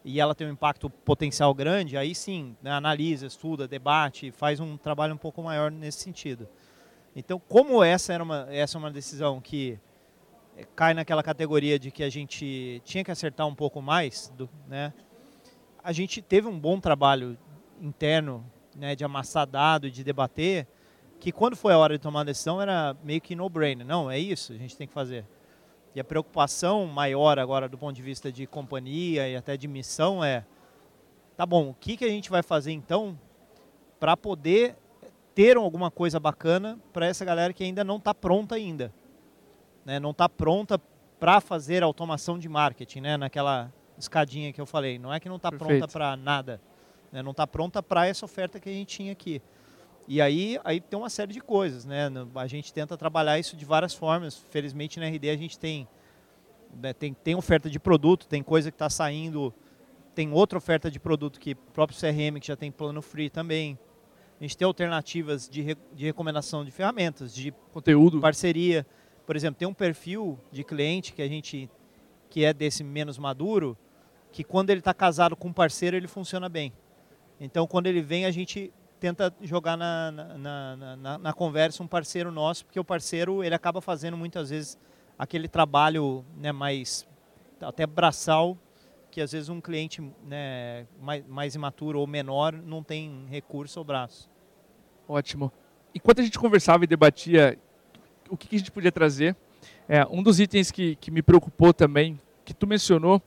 e 0.07 0.21
ela 0.21 0.33
tem 0.33 0.47
um 0.47 0.51
impacto 0.51 0.89
potencial 0.89 1.53
grande, 1.53 1.97
aí 1.97 2.15
sim, 2.15 2.55
né, 2.61 2.71
analisa, 2.71 3.27
estuda, 3.27 3.67
debate, 3.67 4.31
faz 4.31 4.57
um 4.57 4.77
trabalho 4.77 5.13
um 5.13 5.17
pouco 5.17 5.43
maior 5.43 5.69
nesse 5.69 5.99
sentido. 5.99 6.47
Então, 7.13 7.37
como 7.37 7.83
essa 7.83 8.13
era 8.13 8.23
uma, 8.23 8.47
essa 8.49 8.77
é 8.77 8.79
uma 8.79 8.89
decisão 8.89 9.41
que 9.41 9.77
é, 10.55 10.63
cai 10.73 10.93
naquela 10.93 11.21
categoria 11.21 11.77
de 11.77 11.91
que 11.91 12.03
a 12.03 12.09
gente 12.09 12.81
tinha 12.85 13.03
que 13.03 13.11
acertar 13.11 13.45
um 13.45 13.53
pouco 13.53 13.81
mais, 13.81 14.31
do, 14.37 14.49
né? 14.65 14.93
A 15.83 15.91
gente 15.91 16.21
teve 16.21 16.47
um 16.47 16.57
bom 16.57 16.79
trabalho 16.79 17.37
interno 17.81 18.45
né, 18.73 18.95
de 18.95 19.03
amassar 19.03 19.45
dado 19.45 19.91
de 19.91 20.05
debater, 20.05 20.65
que 21.19 21.33
quando 21.33 21.57
foi 21.57 21.73
a 21.73 21.77
hora 21.77 21.97
de 21.97 22.01
tomar 22.01 22.21
a 22.21 22.23
decisão 22.23 22.61
era 22.61 22.95
meio 23.03 23.19
que 23.19 23.35
no-brainer. 23.35 23.85
Não, 23.85 24.09
é 24.09 24.17
isso, 24.17 24.53
a 24.53 24.57
gente 24.57 24.77
tem 24.77 24.87
que 24.87 24.93
fazer. 24.93 25.25
E 25.97 25.99
a 25.99 26.03
preocupação 26.03 26.85
maior 26.85 27.39
agora 27.39 27.67
do 27.67 27.75
ponto 27.75 27.95
de 27.95 28.03
vista 28.03 28.31
de 28.31 28.45
companhia 28.45 29.27
e 29.27 29.35
até 29.35 29.57
de 29.57 29.67
missão 29.67 30.23
é, 30.23 30.45
tá 31.35 31.43
bom, 31.43 31.71
o 31.71 31.73
que, 31.73 31.97
que 31.97 32.05
a 32.05 32.07
gente 32.07 32.29
vai 32.29 32.43
fazer 32.43 32.71
então 32.71 33.17
para 33.99 34.15
poder 34.15 34.75
ter 35.33 35.57
alguma 35.57 35.89
coisa 35.89 36.19
bacana 36.19 36.77
para 36.93 37.07
essa 37.07 37.25
galera 37.25 37.51
que 37.51 37.63
ainda 37.63 37.83
não 37.83 37.97
está 37.97 38.13
pronta 38.13 38.53
ainda. 38.53 38.93
Né? 39.83 39.99
Não 39.99 40.11
está 40.11 40.29
pronta 40.29 40.79
para 41.19 41.41
fazer 41.41 41.81
automação 41.81 42.37
de 42.37 42.47
marketing, 42.47 43.01
né? 43.01 43.17
naquela 43.17 43.73
escadinha 43.97 44.53
que 44.53 44.61
eu 44.61 44.67
falei. 44.67 44.99
Não 44.99 45.11
é 45.11 45.19
que 45.19 45.27
não 45.27 45.37
está 45.37 45.51
pronta 45.51 45.87
para 45.87 46.15
nada 46.15 46.61
né? 47.11 47.21
não 47.21 47.31
está 47.31 47.47
pronta 47.47 47.81
para 47.81 48.07
essa 48.07 48.25
oferta 48.25 48.59
que 48.59 48.69
a 48.69 48.71
gente 48.71 48.97
tinha 48.97 49.11
aqui. 49.11 49.41
E 50.07 50.21
aí, 50.21 50.57
aí 50.63 50.79
tem 50.79 50.97
uma 50.97 51.09
série 51.09 51.33
de 51.33 51.41
coisas, 51.41 51.83
né? 51.83 52.09
A 52.35 52.47
gente 52.47 52.73
tenta 52.73 52.95
trabalhar 52.95 53.37
isso 53.37 53.57
de 53.57 53.65
várias 53.65 53.93
formas. 53.93 54.37
Felizmente 54.37 55.01
na 55.01 55.07
RD 55.07 55.29
a 55.29 55.35
gente 55.35 55.59
tem, 55.59 55.85
né, 56.79 56.93
tem, 56.93 57.13
tem 57.13 57.35
oferta 57.35 57.69
de 57.69 57.77
produto, 57.77 58.25
tem 58.25 58.41
coisa 58.41 58.71
que 58.71 58.75
está 58.75 58.89
saindo, 58.89 59.53
tem 60.15 60.31
outra 60.31 60.57
oferta 60.57 60.89
de 60.89 60.97
produto 60.97 61.39
que 61.41 61.51
o 61.51 61.71
próprio 61.73 61.99
CRM 61.99 62.39
que 62.39 62.47
já 62.47 62.55
tem 62.55 62.71
plano 62.71 63.01
free 63.01 63.29
também. 63.29 63.77
A 64.39 64.43
gente 64.43 64.55
tem 64.55 64.65
alternativas 64.65 65.49
de, 65.49 65.61
re, 65.61 65.77
de 65.93 66.05
recomendação 66.05 66.63
de 66.63 66.71
ferramentas, 66.71 67.35
de 67.35 67.51
conteúdo, 67.73 68.21
parceria. 68.21 68.87
Por 69.25 69.35
exemplo, 69.35 69.59
tem 69.59 69.67
um 69.67 69.73
perfil 69.73 70.39
de 70.53 70.63
cliente 70.63 71.11
que 71.11 71.21
a 71.21 71.27
gente 71.27 71.69
que 72.29 72.45
é 72.45 72.53
desse 72.53 72.83
menos 72.83 73.17
maduro, 73.17 73.77
que 74.31 74.43
quando 74.43 74.69
ele 74.69 74.79
está 74.79 74.93
casado 74.93 75.35
com 75.35 75.49
um 75.49 75.53
parceiro 75.53 75.97
ele 75.97 76.07
funciona 76.07 76.47
bem. 76.47 76.71
Então, 77.39 77.67
quando 77.67 77.87
ele 77.87 78.01
vem, 78.01 78.25
a 78.25 78.31
gente 78.31 78.73
tenta 78.99 79.33
jogar 79.41 79.77
na, 79.77 80.11
na, 80.11 80.75
na, 80.97 81.17
na, 81.17 81.33
conversa 81.33 81.83
um 81.83 81.87
parceiro 81.87 82.31
nosso, 82.31 82.65
porque 82.65 82.79
o 82.79 82.83
parceiro 82.83 83.43
ele 83.43 83.53
acaba 83.53 83.81
fazendo 83.81 84.17
muitas 84.17 84.49
vezes 84.49 84.77
aquele 85.17 85.47
trabalho 85.47 86.25
né, 86.35 86.51
mais 86.51 87.07
até 87.61 87.85
braçal, 87.85 88.57
que 89.11 89.21
às 89.21 89.31
vezes 89.31 89.49
um 89.49 89.61
cliente 89.61 90.01
né, 90.25 90.85
mais, 91.01 91.25
mais 91.27 91.55
imaturo 91.55 91.99
ou 91.99 92.07
menor 92.07 92.53
não 92.53 92.83
tem 92.83 93.25
recurso 93.29 93.79
ou 93.79 93.85
braço. 93.85 94.29
Ótimo. 95.07 95.51
Enquanto 95.93 96.19
a 96.19 96.23
gente 96.23 96.37
conversava 96.37 96.83
e 96.83 96.87
debatia 96.87 97.57
o 98.29 98.35
que, 98.35 98.47
que 98.47 98.55
a 98.55 98.59
gente 98.59 98.71
podia 98.71 98.91
trazer, 98.91 99.35
é, 99.87 100.05
um 100.05 100.21
dos 100.21 100.39
itens 100.39 100.69
que, 100.69 100.95
que 100.97 101.09
me 101.09 101.21
preocupou 101.21 101.73
também, 101.73 102.19
que 102.43 102.53
tu 102.53 102.67
mencionou, 102.67 103.21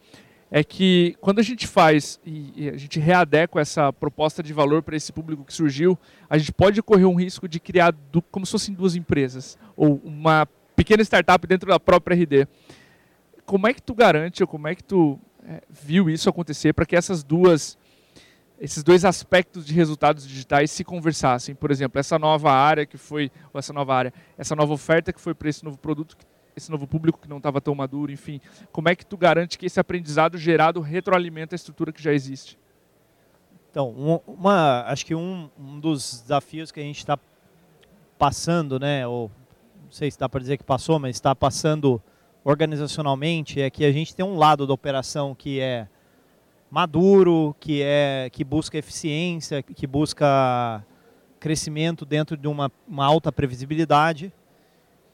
é 0.50 0.64
que 0.64 1.16
quando 1.20 1.38
a 1.38 1.42
gente 1.42 1.66
faz 1.66 2.18
e 2.24 2.68
a 2.68 2.76
gente 2.76 2.98
readequa 2.98 3.60
essa 3.60 3.92
proposta 3.92 4.42
de 4.42 4.52
valor 4.52 4.82
para 4.82 4.96
esse 4.96 5.12
público 5.12 5.44
que 5.44 5.52
surgiu, 5.52 5.96
a 6.28 6.36
gente 6.36 6.52
pode 6.52 6.82
correr 6.82 7.04
um 7.04 7.14
risco 7.14 7.46
de 7.46 7.60
criar 7.60 7.92
do, 7.92 8.20
como 8.20 8.44
se 8.44 8.52
fossem 8.52 8.74
duas 8.74 8.96
empresas 8.96 9.56
ou 9.76 10.00
uma 10.02 10.48
pequena 10.74 11.02
startup 11.02 11.46
dentro 11.46 11.68
da 11.68 11.78
própria 11.78 12.16
RD. 12.16 12.48
Como 13.46 13.68
é 13.68 13.72
que 13.72 13.80
tu 13.80 13.94
garante 13.94 14.42
ou 14.42 14.48
como 14.48 14.66
é 14.66 14.74
que 14.74 14.82
tu 14.82 15.20
é, 15.44 15.62
viu 15.70 16.10
isso 16.10 16.28
acontecer 16.28 16.72
para 16.72 16.84
que 16.84 16.96
essas 16.96 17.22
duas 17.22 17.78
esses 18.60 18.82
dois 18.82 19.06
aspectos 19.06 19.64
de 19.64 19.72
resultados 19.72 20.26
digitais 20.26 20.70
se 20.70 20.84
conversassem? 20.84 21.54
Por 21.54 21.70
exemplo, 21.70 21.98
essa 21.98 22.18
nova 22.18 22.52
área 22.52 22.84
que 22.84 22.98
foi 22.98 23.30
ou 23.54 23.58
essa 23.58 23.72
nova 23.72 23.94
área, 23.94 24.12
essa 24.36 24.54
nova 24.54 24.74
oferta 24.74 25.12
que 25.12 25.20
foi 25.20 25.32
para 25.32 25.48
esse 25.48 25.64
novo 25.64 25.78
produto 25.78 26.16
que 26.16 26.26
esse 26.60 26.70
novo 26.70 26.86
público 26.86 27.18
que 27.18 27.28
não 27.28 27.38
estava 27.38 27.60
tão 27.60 27.74
maduro, 27.74 28.12
enfim. 28.12 28.40
Como 28.70 28.88
é 28.88 28.94
que 28.94 29.04
tu 29.04 29.16
garante 29.16 29.58
que 29.58 29.66
esse 29.66 29.80
aprendizado 29.80 30.38
gerado 30.38 30.80
retroalimenta 30.80 31.54
a 31.54 31.56
estrutura 31.56 31.92
que 31.92 32.02
já 32.02 32.12
existe? 32.12 32.58
Então, 33.70 34.20
uma, 34.26 34.82
acho 34.86 35.06
que 35.06 35.14
um, 35.14 35.48
um 35.58 35.78
dos 35.78 36.22
desafios 36.22 36.70
que 36.72 36.80
a 36.80 36.82
gente 36.82 36.98
está 36.98 37.18
passando, 38.18 38.78
né, 38.78 39.06
ou 39.06 39.30
não 39.84 39.92
sei 39.92 40.10
se 40.10 40.18
dá 40.18 40.28
para 40.28 40.40
dizer 40.40 40.56
que 40.56 40.64
passou, 40.64 40.98
mas 40.98 41.16
está 41.16 41.34
passando 41.34 42.02
organizacionalmente, 42.42 43.60
é 43.60 43.70
que 43.70 43.84
a 43.84 43.92
gente 43.92 44.14
tem 44.14 44.24
um 44.24 44.36
lado 44.36 44.66
da 44.66 44.74
operação 44.74 45.34
que 45.34 45.60
é 45.60 45.86
maduro, 46.70 47.54
que 47.60 47.82
é 47.82 48.28
que 48.32 48.44
busca 48.44 48.78
eficiência, 48.78 49.62
que 49.62 49.86
busca 49.86 50.84
crescimento 51.38 52.04
dentro 52.04 52.36
de 52.36 52.46
uma, 52.46 52.70
uma 52.86 53.06
alta 53.06 53.32
previsibilidade 53.32 54.32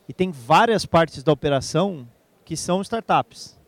e 0.08 0.12
tem 0.12 0.30
várias 0.30 0.86
partes 0.86 1.22
da 1.22 1.32
operação 1.32 2.08
que 2.44 2.56
são 2.56 2.80
startups. 2.82 3.58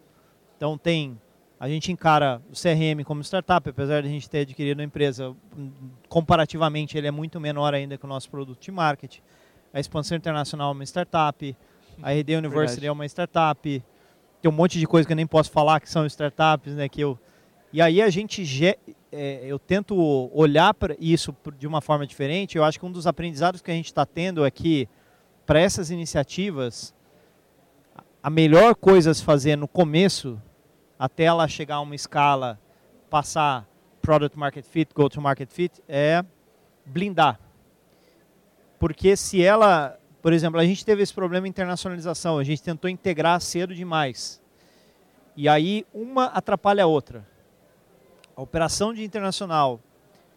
Então 0.57 0.79
tem 0.79 1.19
a 1.61 1.69
gente 1.69 1.91
encara 1.91 2.41
o 2.49 2.53
CRM 2.53 3.03
como 3.05 3.21
startup, 3.23 3.69
apesar 3.69 4.01
de 4.03 4.09
a 4.09 4.11
gente 4.11 4.31
ter 4.31 4.41
adquirido 4.41 4.79
a 4.79 4.85
empresa, 4.85 5.35
comparativamente 6.09 6.97
ele 6.97 7.09
é 7.09 7.11
muito 7.11 7.41
menor 7.41 7.75
ainda 7.75 7.99
que 7.99 8.05
o 8.05 8.09
nosso 8.09 8.31
produto 8.31 8.61
de 8.61 8.71
marketing. 8.71 9.21
A 9.75 9.81
expansão 9.81 10.17
internacional 10.17 10.71
é 10.71 10.75
uma 10.75 10.85
startup, 10.85 11.57
a 12.01 12.13
RD 12.13 12.37
University 12.37 12.81
Verdade. 12.81 12.87
é 12.87 12.93
uma 12.93 13.05
startup, 13.07 13.85
tem 14.41 14.51
um 14.51 14.55
monte 14.55 14.79
de 14.79 14.87
coisa 14.87 15.05
que 15.05 15.13
eu 15.13 15.17
nem 15.17 15.27
posso 15.27 15.51
falar 15.51 15.81
que 15.81 15.91
são 15.91 16.07
startups, 16.07 16.75
né? 16.75 16.89
Que 16.89 17.01
eu, 17.01 17.19
e 17.73 17.83
aí 17.83 18.01
a 18.01 18.09
gente, 18.09 18.45
é, 19.11 19.41
eu 19.43 19.59
tento 19.59 19.97
olhar 20.33 20.73
para 20.75 20.95
isso 21.01 21.35
de 21.59 21.67
uma 21.67 21.81
forma 21.81 22.07
diferente. 22.07 22.57
Eu 22.57 22.63
acho 22.63 22.79
que 22.79 22.87
um 22.87 22.93
dos 22.93 23.07
aprendizados 23.07 23.61
que 23.61 23.71
a 23.71 23.75
gente 23.75 23.87
está 23.87 24.07
tendo 24.07 24.45
é 24.45 24.51
que 24.51 24.89
para 25.49 25.61
essas 25.61 25.91
iniciativas, 25.91 26.95
a 28.23 28.29
melhor 28.29 28.75
coisa 28.75 29.11
a 29.11 29.15
se 29.15 29.25
fazer 29.25 29.57
no 29.57 29.67
começo 29.67 30.39
até 30.99 31.25
ela 31.25 31.49
chegar 31.49 31.77
a 31.77 31.81
uma 31.81 31.95
escala, 31.95 32.61
passar 33.09 33.67
product 34.03 34.39
market 34.39 34.67
fit, 34.67 34.93
go 34.95 35.09
to 35.09 35.23
market 35.23 35.51
fit, 35.51 35.83
é 35.89 36.23
blindar. 36.85 37.41
Porque 38.79 39.17
se 39.17 39.43
ela, 39.43 39.99
por 40.21 40.35
exemplo, 40.35 40.61
a 40.61 40.67
gente 40.67 40.85
teve 40.85 41.03
esse 41.03 41.15
problema 41.15 41.45
de 41.45 41.49
internacionalização, 41.49 42.37
a 42.37 42.45
gente 42.45 42.63
tentou 42.63 42.91
integrar 42.91 43.41
cedo 43.41 43.75
demais. 43.75 44.43
E 45.35 45.49
aí 45.49 45.87
uma 45.95 46.27
atrapalha 46.27 46.85
a 46.85 46.87
outra. 46.87 47.27
A 48.37 48.43
operação 48.43 48.93
de 48.93 49.03
internacional, 49.03 49.81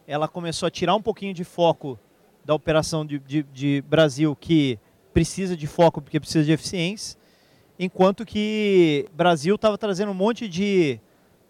ela 0.07 0.29
começou 0.29 0.67
a 0.67 0.71
tirar 0.71 0.95
um 0.95 1.01
pouquinho 1.01 1.33
de 1.33 1.43
foco 1.43 1.99
da 2.45 2.55
operação 2.55 3.05
de, 3.05 3.19
de, 3.19 3.43
de 3.43 3.83
Brasil, 3.85 4.33
que 4.39 4.79
precisa 5.13 5.55
de 5.55 5.67
foco 5.67 6.01
porque 6.01 6.19
precisa 6.19 6.43
de 6.43 6.51
eficiência, 6.51 7.17
enquanto 7.77 8.25
que 8.25 9.07
Brasil 9.13 9.55
estava 9.55 9.77
trazendo 9.77 10.11
um 10.11 10.15
monte 10.15 10.47
de 10.47 10.99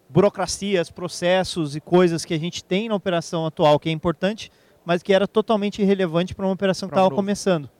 burocracias, 0.08 0.90
processos 0.90 1.74
e 1.74 1.80
coisas 1.80 2.24
que 2.24 2.34
a 2.34 2.38
gente 2.38 2.62
tem 2.62 2.88
na 2.88 2.94
operação 2.94 3.46
atual 3.46 3.78
que 3.78 3.88
é 3.88 3.92
importante, 3.92 4.50
mas 4.84 5.02
que 5.02 5.12
era 5.12 5.26
totalmente 5.26 5.80
irrelevante 5.80 6.34
para 6.34 6.44
uma 6.44 6.52
operação 6.52 6.88
que 6.88 6.94
estava 6.94 7.10
começando. 7.10 7.70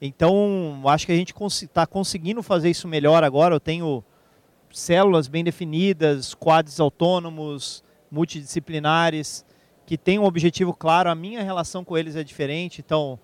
Então, 0.00 0.80
acho 0.86 1.06
que 1.06 1.12
a 1.12 1.16
gente 1.16 1.34
está 1.62 1.86
conseguindo 1.86 2.42
fazer 2.42 2.70
isso 2.70 2.86
melhor 2.86 3.24
agora. 3.24 3.54
Eu 3.54 3.60
tenho 3.60 4.04
células 4.70 5.26
bem 5.26 5.42
definidas, 5.42 6.34
quadros 6.34 6.78
autônomos, 6.78 7.82
multidisciplinares, 8.10 9.44
que 9.84 9.98
têm 9.98 10.18
um 10.18 10.24
objetivo 10.24 10.72
claro. 10.72 11.10
A 11.10 11.14
minha 11.14 11.42
relação 11.42 11.84
com 11.84 11.98
eles 11.98 12.14
é 12.14 12.22
diferente. 12.22 12.80
Então, 12.80 13.18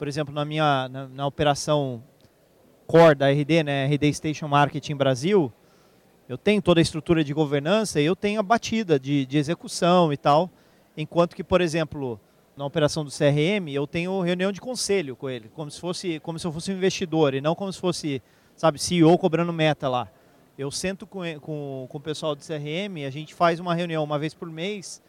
por 0.00 0.08
exemplo, 0.08 0.34
na 0.34 0.46
minha 0.46 0.88
na, 0.88 1.06
na 1.08 1.26
operação 1.26 2.02
core 2.86 3.14
da 3.14 3.30
RD, 3.30 3.62
né, 3.62 3.84
RD 3.84 4.14
Station 4.14 4.48
Marketing 4.48 4.96
Brasil, 4.96 5.52
eu 6.26 6.38
tenho 6.38 6.62
toda 6.62 6.80
a 6.80 6.82
estrutura 6.82 7.22
de 7.22 7.34
governança 7.34 8.00
e 8.00 8.06
eu 8.06 8.16
tenho 8.16 8.40
a 8.40 8.42
batida 8.42 8.98
de, 8.98 9.26
de 9.26 9.36
execução 9.36 10.10
e 10.10 10.16
tal, 10.16 10.50
enquanto 10.96 11.36
que, 11.36 11.44
por 11.44 11.60
exemplo, 11.60 12.18
na 12.56 12.64
operação 12.64 13.04
do 13.04 13.10
CRM, 13.10 13.68
eu 13.68 13.86
tenho 13.86 14.22
reunião 14.22 14.50
de 14.50 14.58
conselho 14.58 15.14
com 15.14 15.28
ele, 15.28 15.50
como 15.50 15.70
se 15.70 15.78
fosse 15.78 16.18
como 16.20 16.38
se 16.38 16.46
eu 16.46 16.52
fosse 16.52 16.72
um 16.72 16.76
investidor 16.76 17.34
e 17.34 17.42
não 17.42 17.54
como 17.54 17.70
se 17.70 17.78
fosse, 17.78 18.22
sabe, 18.56 18.78
CEO 18.78 19.18
cobrando 19.18 19.52
meta 19.52 19.86
lá. 19.86 20.08
Eu 20.56 20.70
sento 20.70 21.06
com, 21.06 21.20
com, 21.40 21.86
com 21.90 21.98
o 21.98 22.00
pessoal 22.00 22.34
do 22.34 22.40
CRM, 22.40 23.04
a 23.06 23.10
gente 23.10 23.34
faz 23.34 23.60
uma 23.60 23.74
reunião 23.74 24.02
uma 24.02 24.18
vez 24.18 24.32
por 24.32 24.48
mês, 24.48 25.02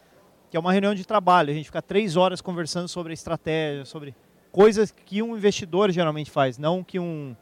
que 0.50 0.58
é 0.58 0.60
uma 0.60 0.74
reunião 0.74 0.94
de 0.94 1.06
trabalho. 1.06 1.50
A 1.50 1.54
gente 1.54 1.68
fica 1.68 1.82
três 1.82 2.18
horas 2.18 2.42
conversando 2.42 2.90
sobre 2.90 3.12
a 3.12 3.14
estratégia, 3.14 3.86
sobre 3.86 4.14
coisas 4.52 4.92
que 4.92 5.22
um 5.22 5.36
investidor 5.36 5.92
geralmente 5.92 6.30
faz, 6.30 6.58
não 6.58 6.84
que 6.84 7.00
um 7.00 7.36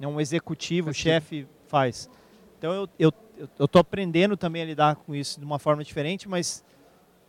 um 0.00 0.20
executivo, 0.20 0.92
chefe 0.92 1.46
faz. 1.68 2.08
Então 2.58 2.72
eu 2.72 2.88
eu 2.98 3.12
eu 3.58 3.66
estou 3.66 3.80
aprendendo 3.80 4.36
também 4.36 4.62
a 4.62 4.64
lidar 4.64 4.96
com 4.96 5.14
isso 5.14 5.38
de 5.38 5.44
uma 5.44 5.58
forma 5.58 5.84
diferente, 5.84 6.28
mas 6.28 6.64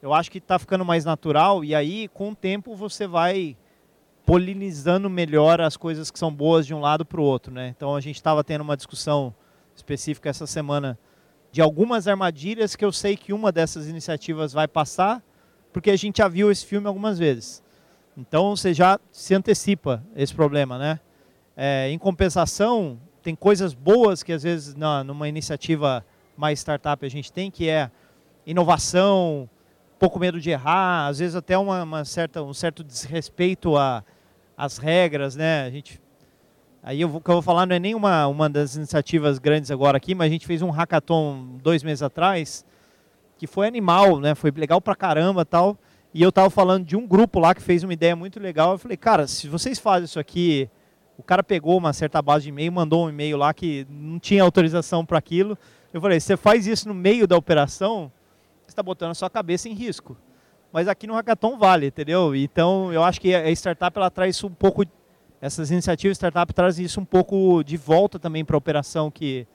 eu 0.02 0.14
acho 0.14 0.32
que 0.32 0.38
está 0.38 0.58
ficando 0.58 0.86
mais 0.86 1.04
natural 1.04 1.66
e 1.66 1.76
aí 1.76 2.08
com 2.10 2.32
o 2.32 2.36
tempo 2.36 2.76
você 2.76 3.06
vai 3.08 3.58
polinizando 4.26 5.10
melhor 5.10 5.62
as 5.62 5.78
coisas 5.78 6.12
que 6.12 6.20
são 6.20 6.34
boas 6.34 6.66
de 6.66 6.74
um 6.74 6.80
lado 6.80 7.06
para 7.06 7.20
o 7.20 7.24
outro, 7.24 7.54
né? 7.54 7.74
Então 7.76 7.96
a 7.96 8.02
gente 8.02 8.18
estava 8.18 8.44
tendo 8.44 8.62
uma 8.62 8.76
discussão 8.76 9.34
específica 9.76 10.30
essa 10.30 10.46
semana 10.46 10.98
de 11.52 11.62
algumas 11.62 12.08
armadilhas 12.08 12.76
que 12.76 12.84
eu 12.84 12.92
sei 12.92 13.16
que 13.16 13.32
uma 13.32 13.52
dessas 13.52 13.88
iniciativas 13.88 14.52
vai 14.52 14.68
passar, 14.68 15.24
porque 15.72 15.90
a 15.90 15.96
gente 15.96 16.18
já 16.18 16.28
viu 16.28 16.52
esse 16.52 16.66
filme 16.66 16.88
algumas 16.88 17.18
vezes. 17.18 17.64
Então 18.18 18.56
você 18.56 18.74
já 18.74 19.00
se 19.12 19.36
antecipa 19.36 20.04
esse 20.16 20.34
problema, 20.34 20.80
né? 20.80 21.00
É, 21.56 21.90
em 21.92 22.00
compensação, 22.00 23.00
tem 23.22 23.36
coisas 23.36 23.76
boas 23.76 24.24
que 24.24 24.34
às 24.34 24.42
vezes 24.42 24.74
na, 24.74 25.04
numa 25.04 25.30
iniciativa 25.30 26.04
mais 26.36 26.60
startup 26.60 27.06
a 27.06 27.10
gente 27.10 27.32
tem, 27.32 27.52
que 27.52 27.70
é 27.70 27.92
inovação, 28.44 29.48
pouco 30.00 30.18
medo 30.18 30.42
de 30.42 30.50
errar, 30.50 31.08
às 31.08 31.20
vezes 31.20 31.36
até 31.36 31.56
uma, 31.58 31.84
uma 31.84 32.06
certa, 32.06 32.42
um 32.42 32.54
certo 32.54 32.84
desrespeito 32.84 33.74
às 34.58 34.80
regras, 34.80 35.36
né? 35.36 35.66
A 35.66 35.70
gente, 35.70 36.02
aí 36.82 37.06
o 37.06 37.22
que 37.22 37.30
eu 37.30 37.36
vou 37.36 37.42
falar 37.44 37.68
não 37.68 37.76
é 37.76 37.80
nem 37.80 37.94
uma, 37.94 38.26
uma 38.26 38.50
das 38.50 38.76
iniciativas 38.76 39.38
grandes 39.38 39.70
agora 39.70 39.98
aqui, 39.98 40.16
mas 40.16 40.28
a 40.28 40.32
gente 40.32 40.48
fez 40.48 40.64
um 40.64 40.72
hackathon 40.72 41.60
dois 41.62 41.84
meses 41.84 42.02
atrás, 42.02 42.66
que 43.38 43.46
foi 43.46 43.68
animal, 43.68 44.20
né? 44.20 44.34
Foi 44.34 44.50
legal 44.50 44.82
pra 44.82 44.96
caramba 44.96 45.46
tal. 45.46 45.78
E 46.14 46.22
eu 46.22 46.30
estava 46.30 46.50
falando 46.50 46.86
de 46.86 46.96
um 46.96 47.06
grupo 47.06 47.40
lá 47.40 47.54
que 47.54 47.62
fez 47.62 47.84
uma 47.84 47.94
ideia 47.94 48.16
muito 48.16 48.40
legal. 48.40 48.72
Eu 48.72 48.78
falei, 48.78 48.98
cara, 48.98 49.28
se 49.28 49.48
vocês 49.48 49.78
fazem 49.80 50.06
isso 50.06 50.20
aqui 50.20 50.70
o 51.18 51.24
cara 51.24 51.44
pegou 51.44 51.78
uma 51.78 51.92
certa 51.94 52.22
base 52.22 52.44
de 52.44 52.50
e-mail, 52.50 52.72
mandou 52.72 53.06
um 53.06 53.10
e-mail 53.10 53.38
lá 53.38 53.54
que 53.54 53.88
não 53.90 54.20
tinha 54.20 54.44
autorização 54.44 55.04
para 55.04 55.18
aquilo. 55.18 55.58
Eu 55.92 56.00
falei, 56.00 56.20
você 56.20 56.38
faz 56.38 56.68
isso 56.68 56.88
no 56.88 56.94
meio 56.94 57.26
da 57.26 57.36
operação, 57.36 58.12
você 58.64 58.72
está 58.72 58.84
botando 58.84 59.12
a 59.12 59.16
sua 59.16 59.30
cabeça 59.30 59.68
em 59.68 59.74
risco. 59.74 60.16
Mas 60.72 60.88
aqui 60.88 61.08
no 61.08 61.16
Hackathon 61.16 61.58
vale, 61.58 61.88
entendeu? 61.88 62.36
Então, 62.36 62.94
eu 62.94 63.04
acho 63.04 63.20
que 63.20 63.34
a 63.34 63.50
startup 63.50 63.98
ela 63.98 64.12
traz 64.12 64.36
isso 64.36 64.46
um 64.46 64.52
pouco, 64.52 64.84
essas 65.42 65.72
iniciativas 65.72 66.18
startup 66.18 66.54
trazem 66.54 66.86
isso 66.86 67.02
um 67.02 67.06
pouco 67.06 67.64
de 67.64 67.78
volta 67.78 68.20
também 68.20 68.46
para 68.46 68.56
a 68.56 68.60
operação 68.60 69.10
que 69.10 69.48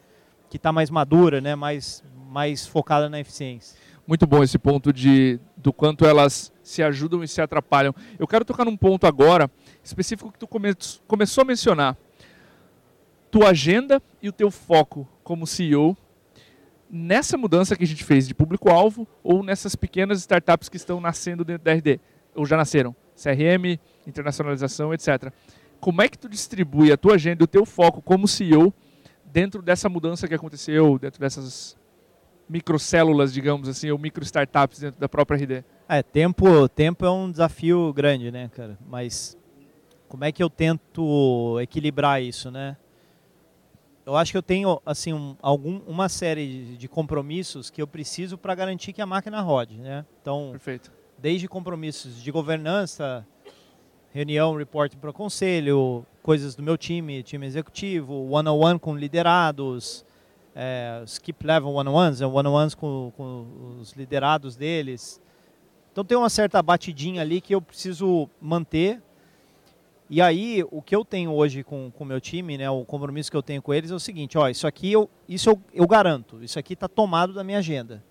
que 0.51 0.59
está 0.59 0.71
mais 0.71 0.91
madura, 0.91 1.41
né? 1.41 1.55
mais, 1.55 2.05
mais 2.29 2.67
focada 2.67 3.09
na 3.09 3.19
eficiência. 3.19 3.75
Muito 4.07 4.27
bom 4.27 4.43
esse 4.43 4.59
ponto 4.59 4.93
de 4.93 5.41
do 5.62 5.72
quanto 5.72 6.05
elas 6.05 6.53
se 6.62 6.83
ajudam 6.83 7.22
e 7.22 7.29
se 7.29 7.40
atrapalham. 7.40 7.94
Eu 8.18 8.27
quero 8.27 8.44
tocar 8.44 8.64
num 8.64 8.77
ponto 8.77 9.07
agora 9.07 9.51
específico 9.83 10.33
que 10.33 10.38
tu 10.38 10.46
come, 10.46 10.75
começou 11.07 11.42
a 11.42 11.44
mencionar. 11.44 11.96
Tua 13.31 13.51
agenda 13.51 14.03
e 14.20 14.29
o 14.29 14.33
teu 14.33 14.51
foco 14.51 15.09
como 15.22 15.46
CEO 15.46 15.96
nessa 16.90 17.38
mudança 17.38 17.75
que 17.75 17.85
a 17.85 17.87
gente 17.87 18.05
fez 18.05 18.29
de 18.29 18.35
público-alvo 18.35 19.09
ou 19.25 19.42
nessas 19.42 19.75
pequenas 19.75 20.18
startups 20.18 20.68
que 20.68 20.77
estão 20.77 21.01
nascendo 21.01 21.42
dentro 21.42 21.64
da 21.64 21.72
RD, 21.72 21.98
ou 22.35 22.44
já 22.44 22.55
nasceram, 22.55 22.94
CRM, 23.16 23.81
internacionalização, 24.07 24.92
etc. 24.92 25.33
Como 25.81 26.03
é 26.03 26.09
que 26.09 26.18
tu 26.18 26.29
distribui 26.29 26.92
a 26.92 26.96
tua 26.98 27.14
agenda 27.14 27.42
e 27.42 27.44
o 27.44 27.48
teu 27.48 27.64
foco 27.64 28.03
como 28.03 28.29
CEO 28.29 28.75
dentro 29.25 29.62
dessa 29.62 29.88
mudança 29.88 30.29
que 30.29 30.35
aconteceu, 30.35 30.98
dentro 30.98 31.18
dessas 31.18 31.79
microcélulas, 32.48 33.33
digamos 33.33 33.68
assim, 33.68 33.90
ou 33.90 33.98
micro 33.98 34.22
startups 34.24 34.81
dentro 34.81 35.00
da 35.00 35.09
própria 35.09 35.37
RD? 35.37 35.64
É, 35.88 36.02
tempo, 36.02 36.68
tempo 36.68 37.05
é 37.05 37.11
um 37.11 37.31
desafio 37.31 37.92
grande, 37.92 38.31
né, 38.31 38.50
cara? 38.55 38.78
Mas 38.87 39.37
como 40.09 40.24
é 40.24 40.33
que 40.33 40.42
eu 40.42 40.50
tento 40.50 41.59
equilibrar 41.61 42.22
isso, 42.22 42.50
né? 42.50 42.76
Eu 44.05 44.16
acho 44.16 44.33
que 44.33 44.38
eu 44.38 44.42
tenho 44.42 44.81
assim 44.85 45.12
um, 45.12 45.37
algum, 45.40 45.78
uma 45.87 46.09
série 46.09 46.76
de 46.76 46.88
compromissos 46.88 47.70
que 47.70 47.81
eu 47.81 47.87
preciso 47.87 48.37
para 48.37 48.55
garantir 48.55 48.92
que 48.92 49.00
a 49.00 49.07
máquina 49.07 49.40
rode, 49.40 49.78
né? 49.78 50.05
Então, 50.20 50.48
Perfeito. 50.50 50.90
desde 51.16 51.46
compromissos 51.46 52.22
de 52.22 52.31
governança, 52.33 53.26
reunião, 54.12 54.57
reporting 54.57 54.98
para 54.98 55.11
o 55.11 55.12
conselho, 55.12 56.05
coisas 56.22 56.55
do 56.55 56.62
meu 56.62 56.76
time, 56.76 57.22
time 57.22 57.46
executivo, 57.46 58.28
one-on-one 58.31 58.78
com 58.78 58.96
liderados, 58.96 60.05
é, 60.55 61.03
skip 61.07 61.47
level 61.47 61.73
one-on-ones, 61.73 62.21
é, 62.21 62.27
one-on-ones 62.27 62.75
com, 62.75 63.12
com 63.17 63.79
os 63.81 63.93
liderados 63.93 64.57
deles. 64.57 65.21
Então 65.91 66.05
tem 66.05 66.17
uma 66.17 66.31
certa 66.31 66.62
batidinha 66.62 67.23
ali 67.23 67.41
que 67.41 67.55
eu 67.55 67.61
preciso 67.61 68.29
manter 68.41 69.03
e 70.15 70.21
aí, 70.21 70.62
o 70.71 70.83
que 70.83 70.95
eu 70.95 71.07
tenho 71.07 71.33
hoje 71.33 71.65
com 71.65 71.91
o 71.99 72.05
meu 72.05 72.21
time, 72.21 72.59
né, 72.59 72.69
o 72.69 72.85
compromisso 72.85 73.31
que 73.31 73.37
eu 73.37 73.43
tenho 73.43 73.62
com 73.62 73.73
eles 73.73 73.91
é 73.91 73.95
o 73.95 73.99
seguinte, 73.99 74.37
ó, 74.37 74.47
isso 74.47 74.67
aqui 74.67 74.93
eu, 74.93 75.09
isso 75.27 75.49
eu, 75.49 75.59
eu 75.73 75.87
garanto, 75.87 76.45
isso 76.45 76.59
aqui 76.59 76.75
está 76.75 76.87
tomado 76.87 77.33
da 77.33 77.43
minha 77.43 77.57
agenda. 77.57 78.05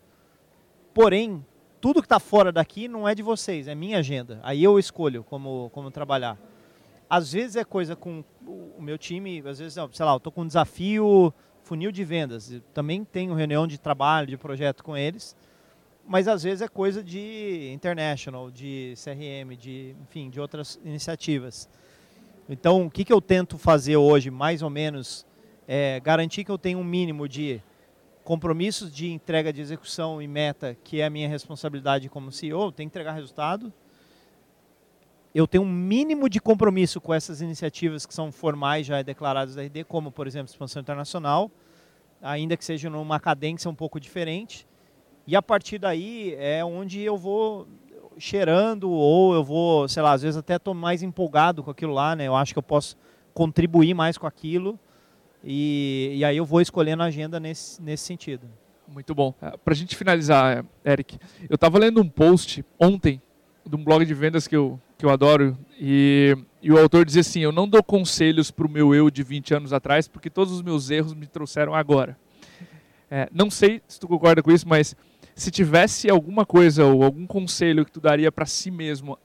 Porém, 0.96 1.46
tudo 1.80 2.02
que 2.02 2.08
está 2.08 2.20
fora 2.20 2.52
daqui 2.52 2.88
não 2.88 3.08
é 3.08 3.14
de 3.14 3.22
vocês, 3.22 3.68
é 3.68 3.76
minha 3.76 4.00
agenda. 4.00 4.40
Aí 4.42 4.64
eu 4.64 4.80
escolho 4.80 5.24
como, 5.24 5.70
como 5.74 5.92
trabalhar. 5.92 6.40
Às 7.08 7.34
vezes 7.34 7.56
é 7.56 7.64
coisa 7.64 7.96
com 7.96 8.24
o 8.48 8.82
meu 8.82 8.98
time, 8.98 9.44
às 9.46 9.60
vezes, 9.60 9.76
sei 9.92 10.04
lá, 10.04 10.14
eu 10.14 10.18
estou 10.18 10.32
com 10.32 10.42
um 10.42 10.48
desafio 10.48 11.32
funil 11.72 11.90
de 11.90 12.04
vendas. 12.04 12.62
Também 12.74 13.06
tenho 13.06 13.34
reunião 13.34 13.66
de 13.66 13.78
trabalho, 13.78 14.28
de 14.28 14.36
projeto 14.36 14.84
com 14.84 14.98
eles. 14.98 15.38
Mas 16.06 16.28
às 16.28 16.44
vezes 16.44 16.62
é 16.62 16.68
coisa 16.68 17.02
de 17.02 17.72
international, 17.74 18.52
de 18.52 18.94
CRM, 19.02 19.56
de, 19.56 19.96
enfim, 20.02 20.30
de 20.30 20.38
outras 20.38 20.78
iniciativas. 20.84 21.70
Então, 22.50 22.88
o 22.88 22.92
que, 22.92 23.06
que 23.06 23.14
eu 23.14 23.22
tento 23.22 23.58
fazer 23.58 23.96
hoje, 23.96 24.30
mais 24.30 24.62
ou 24.62 24.70
menos, 24.70 25.26
é 25.66 26.02
garantir 26.02 26.44
que 26.44 26.52
eu 26.52 26.58
tenho 26.58 26.78
um 26.78 26.84
mínimo 26.84 27.26
de 27.26 27.64
compromissos 28.22 28.94
de 28.94 29.10
entrega 29.10 29.54
de 29.54 29.62
execução 29.62 30.22
e 30.22 30.28
meta, 30.28 30.76
que 30.84 31.00
é 31.00 31.06
a 31.06 31.10
minha 31.10 31.30
responsabilidade 31.30 32.10
como 32.10 32.34
CEO, 32.34 32.70
tenho 32.74 32.90
que 32.90 32.98
entregar 32.98 33.14
resultado. 33.14 33.72
Eu 35.34 35.48
tenho 35.48 35.64
um 35.64 35.72
mínimo 35.72 36.28
de 36.28 36.42
compromisso 36.42 37.00
com 37.00 37.14
essas 37.14 37.40
iniciativas 37.40 38.06
que 38.06 38.14
são 38.14 38.30
formais 38.30 38.86
já 38.86 39.02
declaradas 39.02 39.56
da 39.56 39.64
RD, 39.64 39.86
como, 39.86 40.12
por 40.12 40.28
exemplo, 40.28 40.52
expansão 40.52 40.82
internacional, 40.82 41.50
ainda 42.22 42.56
que 42.56 42.64
seja 42.64 42.90
numa 42.90 43.20
cadência 43.20 43.70
um 43.70 43.76
pouco 43.76 44.00
diferente. 44.00 44.68
E 45.26 45.36
a 45.36 45.42
partir 45.42 45.78
daí 45.78 46.36
é 46.38 46.64
onde 46.64 47.02
eu 47.02 47.18
vou 47.18 47.68
cheirando 48.18 48.90
ou 48.90 49.34
eu 49.34 49.44
vou, 49.44 49.88
sei 49.88 50.04
lá, 50.04 50.12
às 50.12 50.22
vezes 50.22 50.38
até 50.38 50.56
estou 50.56 50.74
mais 50.74 51.02
empolgado 51.02 51.64
com 51.64 51.72
aquilo 51.72 51.94
lá, 51.94 52.16
né? 52.16 52.28
Eu 52.28 52.36
acho 52.36 52.54
que 52.54 52.60
eu 52.60 52.64
posso 52.64 52.98
contribuir 53.34 53.94
mais 53.94 54.18
com 54.18 54.28
aquilo 54.28 54.80
e, 55.44 56.14
e 56.16 56.26
aí 56.26 56.38
eu 56.38 56.46
vou 56.46 56.62
escolhendo 56.62 57.04
a 57.04 57.08
agenda 57.08 57.40
nesse, 57.40 57.82
nesse 57.82 58.04
sentido. 58.04 58.48
Muito 58.88 59.16
bom. 59.16 59.34
Ah, 59.42 59.58
Para 59.58 59.74
a 59.74 59.78
gente 59.78 59.96
finalizar, 59.96 60.66
Eric, 60.86 61.18
eu 61.50 61.56
estava 61.56 61.80
lendo 61.80 62.02
um 62.02 62.10
post 62.10 62.64
ontem 62.80 63.22
de 63.66 63.76
um 63.76 63.84
blog 63.84 64.06
de 64.06 64.14
vendas 64.14 64.48
que 64.48 64.56
eu, 64.56 64.80
que 65.02 65.06
eu 65.06 65.10
adoro 65.10 65.58
e, 65.80 66.38
e 66.62 66.72
o 66.72 66.78
autor 66.78 67.04
dizia 67.04 67.22
assim, 67.22 67.40
eu 67.40 67.52
não 67.52 67.68
dou 67.68 67.82
conselhos 67.82 68.52
para 68.52 68.68
o 68.68 68.70
meu 68.70 68.94
eu 68.94 69.10
de 69.10 69.24
20 69.24 69.56
anos 69.56 69.74
atrás 69.74 70.08
porque 70.08 70.30
todos 70.30 70.54
os 70.54 70.62
meus 70.62 70.92
erros 70.92 71.16
me 71.16 71.26
trouxeram 71.26 71.74
agora. 71.74 72.16
É, 73.10 73.28
não 73.34 73.50
sei 73.50 73.82
se 73.88 74.00
tu 74.00 74.08
concorda 74.08 74.44
com 74.44 74.52
isso, 74.52 74.70
mas 74.70 74.96
se 75.34 75.50
tivesse 75.50 76.08
alguma 76.08 76.46
coisa 76.46 76.86
ou 76.86 77.04
algum 77.04 77.26
conselho 77.26 77.84
que 77.84 77.92
tu 77.92 78.00
daria 78.00 78.32
para 78.32 78.46
si 78.46 78.70
mesmo 78.70 79.18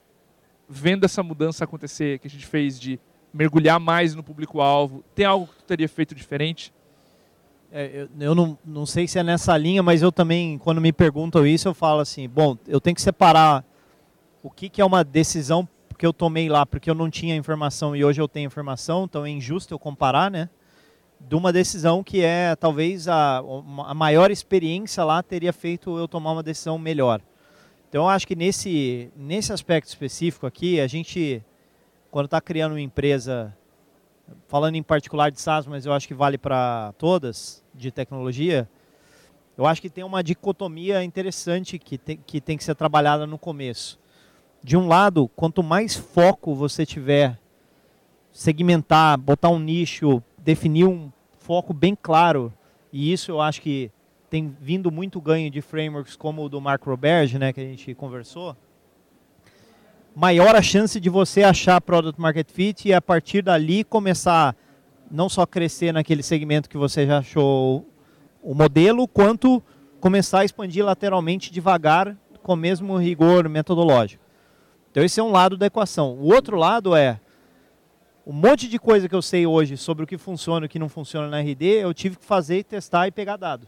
vendo 0.67 1.05
essa 1.05 1.21
mudança 1.21 1.63
acontecer 1.63 2.17
que 2.17 2.27
a 2.27 2.29
gente 2.29 2.47
fez 2.47 2.79
de 2.79 2.99
mergulhar 3.31 3.79
mais 3.79 4.15
no 4.15 4.23
público-alvo, 4.23 5.03
tem 5.13 5.27
algo 5.27 5.45
que 5.45 5.57
tu 5.57 5.63
teria 5.63 5.87
feito 5.87 6.15
diferente? 6.15 6.73
É, 7.71 8.01
eu, 8.01 8.09
eu 8.19 8.33
não, 8.33 8.57
não 8.65 8.85
sei 8.87 9.07
se 9.07 9.19
é 9.19 9.23
nessa 9.23 9.55
linha, 9.55 9.83
mas 9.83 10.01
eu 10.01 10.11
também, 10.11 10.57
quando 10.57 10.81
me 10.81 10.91
perguntam 10.91 11.45
isso, 11.45 11.67
eu 11.67 11.75
falo 11.75 11.99
assim, 11.99 12.27
bom, 12.27 12.57
eu 12.67 12.81
tenho 12.81 12.95
que 12.95 13.01
separar 13.01 13.63
o 14.47 14.49
que, 14.49 14.69
que 14.69 14.81
é 14.81 14.85
uma 14.85 15.03
decisão 15.03 15.67
que 15.97 16.05
eu 16.05 16.13
tomei 16.13 16.47
lá 16.47 16.65
porque 16.65 16.89
eu 16.89 16.95
não 16.95 17.09
tinha 17.09 17.35
informação 17.35 17.93
e 17.93 18.05
hoje 18.05 18.21
eu 18.21 18.29
tenho 18.29 18.47
informação, 18.47 19.03
então 19.03 19.25
é 19.25 19.29
injusto 19.29 19.73
eu 19.73 19.79
comparar, 19.79 20.31
né? 20.31 20.49
De 21.19 21.35
uma 21.35 21.51
decisão 21.51 22.01
que 22.01 22.23
é 22.23 22.55
talvez 22.55 23.09
a, 23.09 23.39
a 23.85 23.93
maior 23.93 24.31
experiência 24.31 25.03
lá 25.03 25.21
teria 25.21 25.51
feito 25.51 25.97
eu 25.97 26.07
tomar 26.07 26.31
uma 26.31 26.43
decisão 26.43 26.77
melhor. 26.77 27.19
Então 27.89 28.03
eu 28.03 28.09
acho 28.09 28.25
que 28.25 28.37
nesse, 28.37 29.11
nesse 29.17 29.51
aspecto 29.51 29.89
específico 29.89 30.47
aqui, 30.47 30.79
a 30.79 30.87
gente 30.87 31.43
quando 32.09 32.25
está 32.25 32.39
criando 32.39 32.71
uma 32.71 32.81
empresa, 32.81 33.53
falando 34.47 34.75
em 34.75 34.83
particular 34.83 35.29
de 35.29 35.41
SaaS, 35.41 35.67
mas 35.67 35.85
eu 35.85 35.91
acho 35.91 36.07
que 36.07 36.13
vale 36.13 36.37
para 36.37 36.93
todas 36.97 37.61
de 37.75 37.91
tecnologia, 37.91 38.69
eu 39.57 39.65
acho 39.65 39.81
que 39.81 39.89
tem 39.89 40.05
uma 40.05 40.23
dicotomia 40.23 41.03
interessante 41.03 41.77
que 41.77 41.97
tem, 41.97 42.17
que 42.25 42.39
tem 42.39 42.55
que 42.57 42.63
ser 42.63 42.75
trabalhada 42.75 43.27
no 43.27 43.37
começo. 43.37 43.99
De 44.63 44.75
um 44.75 44.87
lado, 44.87 45.29
quanto 45.35 45.63
mais 45.63 45.95
foco 45.95 46.53
você 46.53 46.85
tiver, 46.85 47.39
segmentar, 48.31 49.17
botar 49.17 49.49
um 49.49 49.59
nicho, 49.59 50.21
definir 50.37 50.85
um 50.85 51.11
foco 51.39 51.73
bem 51.73 51.97
claro, 51.99 52.53
e 52.91 53.11
isso 53.11 53.31
eu 53.31 53.41
acho 53.41 53.61
que 53.61 53.91
tem 54.29 54.55
vindo 54.61 54.91
muito 54.91 55.21
ganho 55.21 55.49
de 55.49 55.61
frameworks 55.61 56.15
como 56.15 56.43
o 56.43 56.49
do 56.49 56.59
Mark 56.59 56.83
Roberge, 56.83 57.39
né, 57.39 57.53
que 57.53 57.61
a 57.61 57.63
gente 57.63 57.95
conversou, 57.95 58.55
maior 60.13 60.55
a 60.55 60.61
chance 60.61 60.99
de 60.99 61.09
você 61.09 61.43
achar 61.43 61.79
product 61.79 62.19
market 62.19 62.49
fit 62.51 62.87
e 62.87 62.93
a 62.93 63.01
partir 63.01 63.41
dali 63.41 63.83
começar 63.83 64.55
não 65.09 65.29
só 65.29 65.45
crescer 65.45 65.93
naquele 65.93 66.21
segmento 66.21 66.69
que 66.69 66.77
você 66.77 67.05
já 67.05 67.19
achou 67.19 67.85
o 68.41 68.53
modelo, 68.53 69.07
quanto 69.07 69.63
começar 69.99 70.39
a 70.39 70.45
expandir 70.45 70.83
lateralmente 70.83 71.51
devagar 71.51 72.15
com 72.43 72.53
o 72.53 72.57
mesmo 72.57 72.97
rigor 72.97 73.47
metodológico. 73.47 74.26
Então 74.97 75.05
esse 75.05 75.19
é 75.19 75.23
um 75.23 75.29
lado 75.29 75.55
da 75.55 75.67
equação. 75.67 76.15
O 76.15 76.33
outro 76.33 76.57
lado 76.57 76.95
é 76.95 77.21
um 78.25 78.33
monte 78.33 78.67
de 78.67 78.79
coisa 78.79 79.07
que 79.07 79.13
eu 79.13 79.21
sei 79.21 79.45
hoje 79.45 79.77
sobre 79.77 80.03
o 80.03 80.07
que 80.07 80.17
funciona 80.17 80.65
e 80.65 80.67
o 80.67 80.69
que 80.69 80.79
não 80.79 80.89
funciona 80.89 81.27
na 81.27 81.39
RD, 81.39 81.65
eu 81.65 81.93
tive 81.93 82.17
que 82.17 82.25
fazer, 82.25 82.63
testar 82.63 83.07
e 83.07 83.11
pegar 83.11 83.37
dado. 83.37 83.67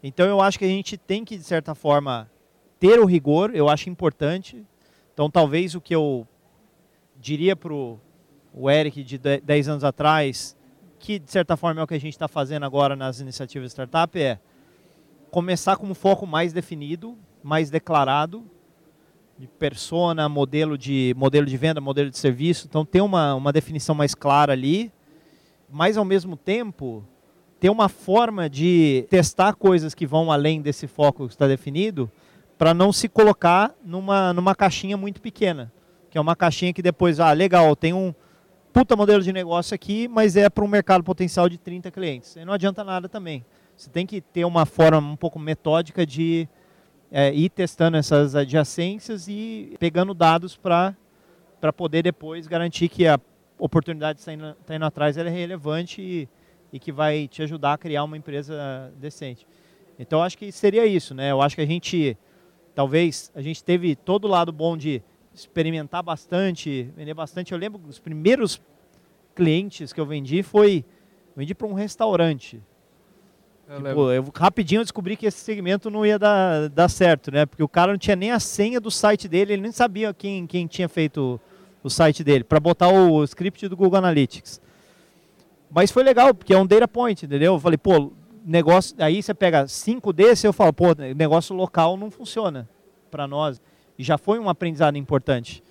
Então 0.00 0.28
eu 0.28 0.40
acho 0.40 0.60
que 0.60 0.64
a 0.64 0.68
gente 0.68 0.96
tem 0.96 1.24
que, 1.24 1.36
de 1.36 1.42
certa 1.42 1.74
forma, 1.74 2.30
ter 2.78 3.00
o 3.00 3.04
rigor, 3.04 3.50
eu 3.52 3.68
acho 3.68 3.90
importante, 3.90 4.64
então, 5.12 5.28
talvez 5.28 5.74
o 5.74 5.80
que 5.80 5.92
eu 5.92 6.24
diria 7.18 7.56
para 7.56 7.74
o 7.74 8.70
Eric 8.70 9.02
de 9.02 9.18
10 9.18 9.68
anos 9.68 9.82
atrás, 9.82 10.56
que 11.00 11.18
de 11.18 11.32
certa 11.32 11.56
forma 11.56 11.80
é 11.80 11.82
o 11.82 11.86
que 11.88 11.94
a 11.94 12.00
gente 12.00 12.12
está 12.12 12.28
fazendo 12.28 12.64
agora 12.64 12.94
nas 12.94 13.18
iniciativas 13.18 13.72
startup, 13.72 14.16
é 14.16 14.38
começar 15.32 15.76
com 15.76 15.86
um 15.88 15.94
foco 15.94 16.28
mais 16.28 16.52
definido, 16.52 17.18
mais 17.42 17.70
declarado, 17.70 18.48
de 19.40 19.46
persona, 19.46 20.28
modelo 20.28 20.76
de, 20.76 21.14
modelo 21.16 21.46
de 21.46 21.56
venda, 21.56 21.80
modelo 21.80 22.10
de 22.10 22.18
serviço. 22.18 22.66
Então, 22.68 22.84
ter 22.84 23.00
uma, 23.00 23.34
uma 23.34 23.50
definição 23.50 23.94
mais 23.94 24.14
clara 24.14 24.52
ali, 24.52 24.92
mas 25.70 25.96
ao 25.96 26.04
mesmo 26.04 26.36
tempo 26.36 27.02
ter 27.58 27.70
uma 27.70 27.88
forma 27.88 28.50
de 28.50 29.06
testar 29.08 29.54
coisas 29.54 29.94
que 29.94 30.06
vão 30.06 30.30
além 30.30 30.60
desse 30.60 30.86
foco 30.86 31.26
que 31.26 31.32
está 31.32 31.46
definido, 31.46 32.10
para 32.58 32.74
não 32.74 32.92
se 32.92 33.08
colocar 33.08 33.74
numa, 33.82 34.34
numa 34.34 34.54
caixinha 34.54 34.94
muito 34.94 35.22
pequena, 35.22 35.72
que 36.10 36.18
é 36.18 36.20
uma 36.20 36.36
caixinha 36.36 36.74
que 36.74 36.82
depois, 36.82 37.18
ah, 37.18 37.32
legal, 37.32 37.74
tem 37.74 37.94
um 37.94 38.14
puta 38.74 38.94
modelo 38.94 39.22
de 39.22 39.32
negócio 39.32 39.74
aqui, 39.74 40.06
mas 40.06 40.36
é 40.36 40.50
para 40.50 40.62
um 40.62 40.68
mercado 40.68 41.02
potencial 41.02 41.48
de 41.48 41.56
30 41.56 41.90
clientes. 41.90 42.36
E 42.36 42.44
não 42.44 42.52
adianta 42.52 42.84
nada 42.84 43.08
também. 43.08 43.42
Você 43.74 43.88
tem 43.88 44.06
que 44.06 44.20
ter 44.20 44.44
uma 44.44 44.66
forma 44.66 44.98
um 44.98 45.16
pouco 45.16 45.38
metódica 45.38 46.04
de 46.04 46.46
é, 47.10 47.32
ir 47.34 47.50
testando 47.50 47.96
essas 47.96 48.34
adjacências 48.34 49.26
e 49.28 49.76
pegando 49.78 50.14
dados 50.14 50.56
para 50.56 50.94
poder 51.76 52.02
depois 52.02 52.46
garantir 52.46 52.88
que 52.88 53.06
a 53.06 53.18
oportunidade 53.58 54.16
que 54.16 54.30
está 54.30 54.74
indo, 54.74 54.84
atrás 54.84 55.16
é 55.16 55.28
relevante 55.28 56.00
e, 56.00 56.28
e 56.72 56.78
que 56.78 56.92
vai 56.92 57.28
te 57.28 57.42
ajudar 57.42 57.74
a 57.74 57.78
criar 57.78 58.04
uma 58.04 58.16
empresa 58.16 58.92
decente. 58.96 59.46
Então, 59.98 60.22
acho 60.22 60.38
que 60.38 60.50
seria 60.50 60.86
isso. 60.86 61.14
Né? 61.14 61.30
Eu 61.30 61.42
acho 61.42 61.56
que 61.56 61.62
a 61.62 61.66
gente 61.66 62.16
talvez 62.74 63.30
a 63.34 63.42
gente 63.42 63.62
teve 63.62 63.94
todo 63.96 64.24
o 64.24 64.28
lado 64.28 64.52
bom 64.52 64.76
de 64.76 65.02
experimentar 65.34 66.02
bastante, 66.02 66.90
vender 66.96 67.14
bastante. 67.14 67.52
Eu 67.52 67.58
lembro 67.58 67.80
os 67.86 67.98
primeiros 67.98 68.60
clientes 69.34 69.92
que 69.92 70.00
eu 70.00 70.06
vendi 70.06 70.42
foi 70.42 70.84
vendi 71.36 71.54
para 71.54 71.66
um 71.66 71.74
restaurante. 71.74 72.62
Eu, 73.70 73.76
tipo, 73.76 74.10
eu 74.10 74.32
rapidinho 74.34 74.82
descobri 74.82 75.16
que 75.16 75.26
esse 75.26 75.38
segmento 75.38 75.88
não 75.88 76.04
ia 76.04 76.18
dar, 76.18 76.68
dar 76.68 76.88
certo, 76.88 77.30
né? 77.30 77.46
Porque 77.46 77.62
o 77.62 77.68
cara 77.68 77.92
não 77.92 77.98
tinha 77.98 78.16
nem 78.16 78.32
a 78.32 78.40
senha 78.40 78.80
do 78.80 78.90
site 78.90 79.28
dele, 79.28 79.52
ele 79.52 79.62
nem 79.62 79.70
sabia 79.70 80.12
quem, 80.12 80.44
quem 80.44 80.66
tinha 80.66 80.88
feito 80.88 81.40
o, 81.84 81.86
o 81.86 81.88
site 81.88 82.24
dele, 82.24 82.42
para 82.42 82.58
botar 82.58 82.88
o 82.88 83.22
script 83.22 83.68
do 83.68 83.76
Google 83.76 83.98
Analytics. 83.98 84.60
Mas 85.70 85.92
foi 85.92 86.02
legal, 86.02 86.34
porque 86.34 86.52
é 86.52 86.58
um 86.58 86.66
data 86.66 86.88
point, 86.88 87.24
entendeu? 87.24 87.54
Eu 87.54 87.60
falei, 87.60 87.78
pô, 87.78 88.10
negócio, 88.44 88.96
aí 88.98 89.22
você 89.22 89.32
pega 89.32 89.68
cinco 89.68 90.12
desses, 90.12 90.42
eu 90.42 90.52
falo, 90.52 90.72
pô, 90.72 90.86
negócio 91.14 91.54
local 91.54 91.96
não 91.96 92.10
funciona 92.10 92.68
para 93.08 93.28
nós. 93.28 93.62
E 93.96 94.02
já 94.02 94.18
foi 94.18 94.40
um 94.40 94.48
aprendizado 94.48 94.98
importante. 94.98 95.62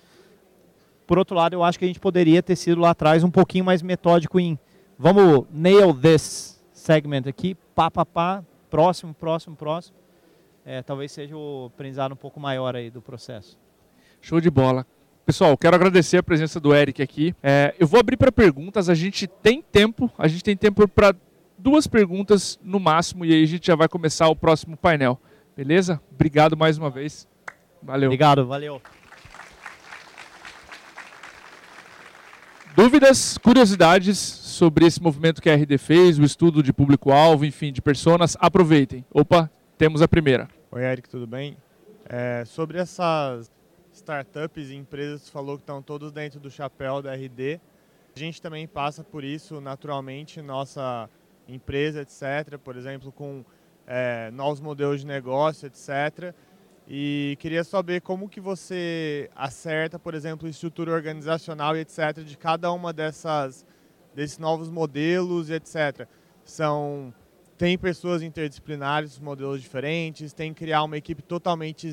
Por 1.06 1.18
outro 1.18 1.36
lado, 1.36 1.52
eu 1.52 1.62
acho 1.62 1.78
que 1.78 1.84
a 1.84 1.88
gente 1.88 2.00
poderia 2.00 2.42
ter 2.42 2.56
sido 2.56 2.80
lá 2.80 2.90
atrás 2.90 3.22
um 3.22 3.30
pouquinho 3.30 3.64
mais 3.64 3.82
metódico 3.82 4.40
em 4.40 4.58
vamos 4.98 5.44
nail 5.52 5.92
this 5.92 6.59
segment 6.90 7.22
aqui, 7.28 7.56
pá, 7.72 7.88
pá, 7.88 8.04
pá, 8.04 8.44
próximo, 8.68 9.14
próximo, 9.14 9.54
próximo. 9.54 9.96
É, 10.64 10.82
talvez 10.82 11.12
seja 11.12 11.36
o 11.36 11.70
aprendizado 11.72 12.12
um 12.12 12.16
pouco 12.16 12.40
maior 12.40 12.74
aí 12.74 12.90
do 12.90 13.00
processo. 13.00 13.56
Show 14.20 14.40
de 14.40 14.50
bola. 14.50 14.84
Pessoal, 15.24 15.56
quero 15.56 15.76
agradecer 15.76 16.16
a 16.16 16.22
presença 16.22 16.58
do 16.58 16.74
Eric 16.74 17.00
aqui. 17.00 17.32
É, 17.40 17.72
eu 17.78 17.86
vou 17.86 18.00
abrir 18.00 18.16
para 18.16 18.32
perguntas. 18.32 18.88
A 18.88 18.94
gente 18.94 19.28
tem 19.28 19.62
tempo, 19.62 20.10
a 20.18 20.26
gente 20.26 20.42
tem 20.42 20.56
tempo 20.56 20.88
para 20.88 21.14
duas 21.56 21.86
perguntas 21.86 22.58
no 22.60 22.80
máximo 22.80 23.24
e 23.24 23.32
aí 23.32 23.44
a 23.44 23.46
gente 23.46 23.68
já 23.68 23.76
vai 23.76 23.88
começar 23.88 24.28
o 24.28 24.34
próximo 24.34 24.76
painel. 24.76 25.16
Beleza? 25.56 26.00
Obrigado 26.12 26.56
mais 26.56 26.76
uma 26.76 26.90
vez. 26.90 27.28
Valeu. 27.80 28.08
Obrigado, 28.08 28.46
valeu. 28.46 28.82
Dúvidas, 32.76 33.36
curiosidades 33.36 34.16
sobre 34.18 34.86
esse 34.86 35.02
movimento 35.02 35.42
que 35.42 35.50
a 35.50 35.54
RD 35.54 35.76
fez, 35.76 36.18
o 36.18 36.22
estudo 36.22 36.62
de 36.62 36.72
público-alvo, 36.72 37.44
enfim, 37.44 37.72
de 37.72 37.82
personas, 37.82 38.36
aproveitem. 38.40 39.04
Opa, 39.12 39.50
temos 39.76 40.00
a 40.00 40.08
primeira. 40.08 40.48
Oi, 40.70 40.82
Eric, 40.82 41.08
tudo 41.08 41.26
bem? 41.26 41.56
É, 42.08 42.44
sobre 42.46 42.78
essas 42.78 43.50
startups 43.92 44.70
e 44.70 44.76
empresas, 44.76 45.22
você 45.22 45.30
falou 45.30 45.56
que 45.56 45.62
estão 45.62 45.82
todos 45.82 46.12
dentro 46.12 46.38
do 46.38 46.50
chapéu 46.50 47.02
da 47.02 47.12
RD. 47.12 47.60
A 48.14 48.18
gente 48.18 48.40
também 48.40 48.66
passa 48.68 49.02
por 49.02 49.24
isso 49.24 49.60
naturalmente, 49.60 50.40
nossa 50.40 51.10
empresa, 51.48 52.02
etc., 52.02 52.56
por 52.56 52.76
exemplo, 52.76 53.10
com 53.10 53.44
é, 53.86 54.30
novos 54.30 54.60
modelos 54.60 55.00
de 55.00 55.06
negócio, 55.06 55.66
etc. 55.66 56.32
E 56.92 57.36
queria 57.38 57.62
saber 57.62 58.00
como 58.00 58.28
que 58.28 58.40
você 58.40 59.30
acerta, 59.36 59.96
por 59.96 60.12
exemplo, 60.12 60.48
estrutura 60.48 60.90
organizacional 60.90 61.76
e 61.76 61.80
etc. 61.82 62.24
de 62.24 62.36
cada 62.36 62.72
uma 62.72 62.92
dessas 62.92 63.64
desses 64.12 64.38
novos 64.38 64.68
modelos 64.68 65.50
e 65.50 65.52
etc. 65.52 66.08
São 66.44 67.14
tem 67.56 67.78
pessoas 67.78 68.22
interdisciplinares, 68.22 69.20
modelos 69.20 69.62
diferentes, 69.62 70.32
tem 70.32 70.52
que 70.52 70.64
criar 70.64 70.82
uma 70.82 70.96
equipe 70.96 71.22
totalmente 71.22 71.88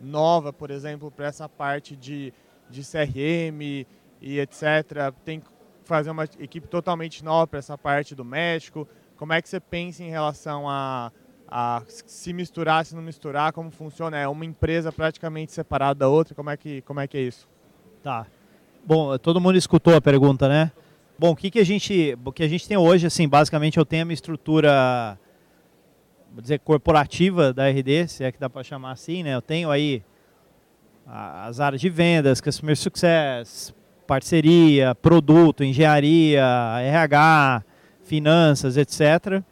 nova, 0.00 0.52
por 0.52 0.72
exemplo, 0.72 1.12
para 1.12 1.26
essa 1.26 1.48
parte 1.48 1.94
de, 1.94 2.32
de 2.68 2.82
CRM 2.82 3.86
e 4.20 4.40
etc. 4.40 5.14
Tem 5.24 5.38
que 5.38 5.46
fazer 5.84 6.10
uma 6.10 6.24
equipe 6.40 6.66
totalmente 6.66 7.22
nova 7.22 7.46
para 7.46 7.60
essa 7.60 7.78
parte 7.78 8.16
do 8.16 8.24
México. 8.24 8.88
Como 9.16 9.32
é 9.32 9.40
que 9.40 9.48
você 9.48 9.60
pensa 9.60 10.02
em 10.02 10.10
relação 10.10 10.68
a, 10.68 11.12
a 11.50 11.82
se 11.88 12.32
misturar, 12.32 12.84
se 12.84 12.94
não 12.94 13.02
misturar, 13.02 13.52
como 13.52 13.70
funciona? 13.70 14.16
É 14.16 14.28
uma 14.28 14.44
empresa 14.44 14.92
praticamente 14.92 15.52
separada 15.52 16.00
da 16.00 16.08
outra? 16.08 16.34
Como 16.34 16.48
é 16.48 16.56
que, 16.56 16.80
como 16.82 17.00
é, 17.00 17.08
que 17.08 17.18
é 17.18 17.22
isso? 17.22 17.48
Tá. 18.02 18.26
Bom, 18.86 19.18
todo 19.18 19.40
mundo 19.40 19.58
escutou 19.58 19.94
a 19.94 20.00
pergunta, 20.00 20.48
né? 20.48 20.70
Bom, 21.18 21.32
o 21.32 21.36
que, 21.36 21.50
que 21.50 21.58
a 21.58 21.64
gente, 21.64 22.16
o 22.24 22.32
que 22.32 22.42
a 22.42 22.48
gente 22.48 22.66
tem 22.66 22.76
hoje, 22.76 23.06
assim, 23.06 23.28
basicamente 23.28 23.78
eu 23.78 23.84
tenho 23.84 24.02
a 24.02 24.04
minha 24.04 24.14
estrutura, 24.14 25.18
vou 26.32 26.40
dizer, 26.40 26.60
corporativa 26.60 27.52
da 27.52 27.68
RD, 27.68 28.08
se 28.08 28.24
é 28.24 28.32
que 28.32 28.38
dá 28.38 28.48
para 28.48 28.62
chamar 28.62 28.92
assim, 28.92 29.22
né? 29.22 29.34
Eu 29.34 29.42
tenho 29.42 29.70
aí 29.70 30.02
as 31.06 31.58
áreas 31.58 31.80
de 31.80 31.90
vendas, 31.90 32.40
customer 32.40 32.76
success, 32.76 33.74
parceria, 34.06 34.94
produto, 34.94 35.64
engenharia, 35.64 36.44
RH, 36.80 37.64
finanças, 38.04 38.76
etc. 38.76 39.42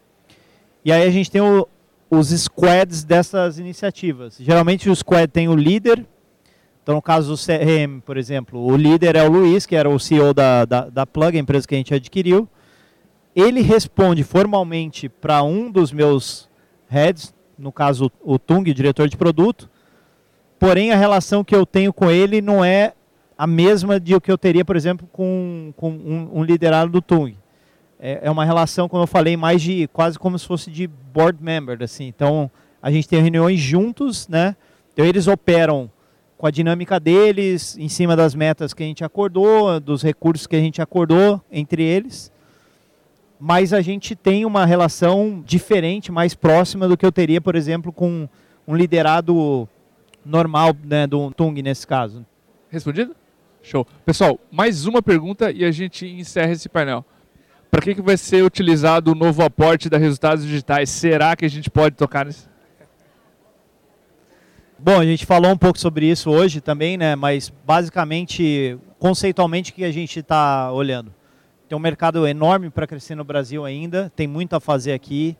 E 0.84 0.92
aí 0.92 1.02
a 1.02 1.10
gente 1.10 1.30
tem 1.30 1.40
o, 1.40 1.68
os 2.10 2.28
squads 2.28 3.04
dessas 3.04 3.58
iniciativas. 3.58 4.36
Geralmente 4.38 4.88
o 4.88 4.96
squad 4.96 5.28
tem 5.28 5.48
o 5.48 5.54
líder, 5.54 6.06
então, 6.88 6.96
no 6.96 7.02
caso 7.02 7.30
do 7.30 7.36
CRM, 7.36 8.00
por 8.00 8.16
exemplo, 8.16 8.64
o 8.64 8.74
líder 8.74 9.14
é 9.14 9.22
o 9.22 9.30
Luiz, 9.30 9.66
que 9.66 9.76
era 9.76 9.90
o 9.90 10.00
CEO 10.00 10.32
da, 10.32 10.64
da, 10.64 10.88
da 10.88 11.06
Plug, 11.06 11.36
a 11.36 11.40
empresa 11.40 11.68
que 11.68 11.74
a 11.74 11.76
gente 11.76 11.92
adquiriu. 11.92 12.48
Ele 13.36 13.60
responde 13.60 14.24
formalmente 14.24 15.06
para 15.06 15.42
um 15.42 15.70
dos 15.70 15.92
meus 15.92 16.48
heads, 16.88 17.34
no 17.58 17.70
caso 17.70 18.10
o 18.22 18.38
Tung, 18.38 18.72
diretor 18.72 19.06
de 19.06 19.18
produto, 19.18 19.68
porém 20.58 20.90
a 20.90 20.96
relação 20.96 21.44
que 21.44 21.54
eu 21.54 21.66
tenho 21.66 21.92
com 21.92 22.10
ele 22.10 22.40
não 22.40 22.64
é 22.64 22.94
a 23.36 23.46
mesma 23.46 24.00
de 24.00 24.14
o 24.14 24.20
que 24.20 24.32
eu 24.32 24.38
teria, 24.38 24.64
por 24.64 24.74
exemplo, 24.74 25.06
com, 25.12 25.74
com 25.76 25.90
um, 25.90 26.38
um 26.38 26.42
liderado 26.42 26.90
do 26.90 27.02
Tung. 27.02 27.36
É, 28.00 28.20
é, 28.22 28.30
uma 28.30 28.44
relação, 28.44 28.88
como 28.88 29.02
eu 29.02 29.06
falei, 29.06 29.36
mais 29.36 29.60
de 29.60 29.88
quase 29.88 30.18
como 30.18 30.38
se 30.38 30.46
fosse 30.46 30.70
de 30.70 30.86
board 30.86 31.42
member, 31.42 31.82
assim. 31.82 32.06
Então, 32.06 32.50
a 32.80 32.90
gente 32.90 33.08
tem 33.08 33.20
reuniões 33.20 33.58
juntos, 33.58 34.28
né? 34.28 34.54
Então, 34.92 35.04
eles 35.04 35.26
operam 35.26 35.90
com 36.36 36.46
a 36.46 36.50
dinâmica 36.50 37.00
deles, 37.00 37.76
em 37.76 37.88
cima 37.88 38.14
das 38.14 38.34
metas 38.34 38.72
que 38.72 38.84
a 38.84 38.86
gente 38.86 39.04
acordou, 39.04 39.80
dos 39.80 40.02
recursos 40.02 40.46
que 40.46 40.54
a 40.54 40.60
gente 40.60 40.80
acordou 40.80 41.42
entre 41.50 41.82
eles. 41.82 42.30
Mas 43.40 43.72
a 43.72 43.80
gente 43.80 44.14
tem 44.14 44.44
uma 44.44 44.64
relação 44.64 45.42
diferente, 45.44 46.12
mais 46.12 46.34
próxima 46.34 46.86
do 46.86 46.96
que 46.96 47.04
eu 47.04 47.10
teria, 47.10 47.40
por 47.40 47.56
exemplo, 47.56 47.92
com 47.92 48.28
um 48.66 48.76
liderado 48.76 49.68
normal 50.24 50.76
né, 50.84 51.06
do 51.06 51.32
Tung 51.32 51.60
nesse 51.60 51.86
caso. 51.86 52.24
Respondido? 52.70 53.16
Show. 53.62 53.86
Pessoal, 54.04 54.38
mais 54.50 54.86
uma 54.86 55.02
pergunta 55.02 55.50
e 55.50 55.64
a 55.64 55.70
gente 55.72 56.06
encerra 56.06 56.52
esse 56.52 56.68
painel. 56.68 57.04
Para 57.70 57.82
que, 57.82 57.94
que 57.94 58.02
vai 58.02 58.16
ser 58.16 58.42
utilizado 58.42 59.12
o 59.12 59.14
novo 59.14 59.42
aporte 59.42 59.90
da 59.90 59.98
resultados 59.98 60.44
digitais? 60.44 60.88
Será 60.88 61.36
que 61.36 61.44
a 61.44 61.50
gente 61.50 61.70
pode 61.70 61.96
tocar 61.96 62.24
nisso? 62.24 62.48
Bom, 64.78 64.98
a 64.98 65.04
gente 65.04 65.26
falou 65.26 65.50
um 65.50 65.56
pouco 65.56 65.78
sobre 65.78 66.06
isso 66.06 66.30
hoje 66.30 66.60
também, 66.60 66.96
né? 66.96 67.14
Mas 67.14 67.52
basicamente, 67.66 68.78
conceitualmente, 68.98 69.70
o 69.70 69.74
que 69.74 69.84
a 69.84 69.92
gente 69.92 70.20
está 70.20 70.72
olhando? 70.72 71.12
Tem 71.68 71.76
um 71.76 71.80
mercado 71.80 72.26
enorme 72.26 72.70
para 72.70 72.86
crescer 72.86 73.14
no 73.14 73.24
Brasil 73.24 73.64
ainda, 73.64 74.10
tem 74.16 74.26
muito 74.26 74.56
a 74.56 74.60
fazer 74.60 74.92
aqui. 74.92 75.36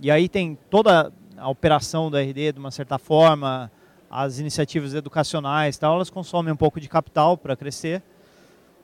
E 0.00 0.10
aí 0.10 0.28
tem 0.28 0.56
toda 0.70 1.12
a 1.36 1.48
operação 1.48 2.10
do 2.10 2.16
RD, 2.16 2.52
de 2.52 2.58
uma 2.58 2.70
certa 2.70 2.98
forma, 2.98 3.70
as 4.10 4.38
iniciativas 4.38 4.94
educacionais, 4.94 5.76
tal, 5.76 5.96
elas 5.96 6.08
consomem 6.08 6.52
um 6.52 6.56
pouco 6.56 6.80
de 6.80 6.88
capital 6.88 7.36
para 7.36 7.54
crescer. 7.54 8.02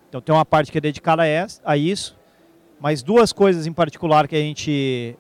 Então 0.09 0.21
tem 0.21 0.35
uma 0.35 0.45
parte 0.45 0.71
que 0.71 0.79
é 0.79 0.81
dedicada 0.81 1.23
a 1.65 1.77
isso. 1.77 2.17
Mas 2.85 3.03
duas 3.03 3.33
coisas 3.33 3.67
em 3.67 3.73
particular 3.73 4.29
que 4.29 4.37
a 4.37 4.41
gente 4.41 5.17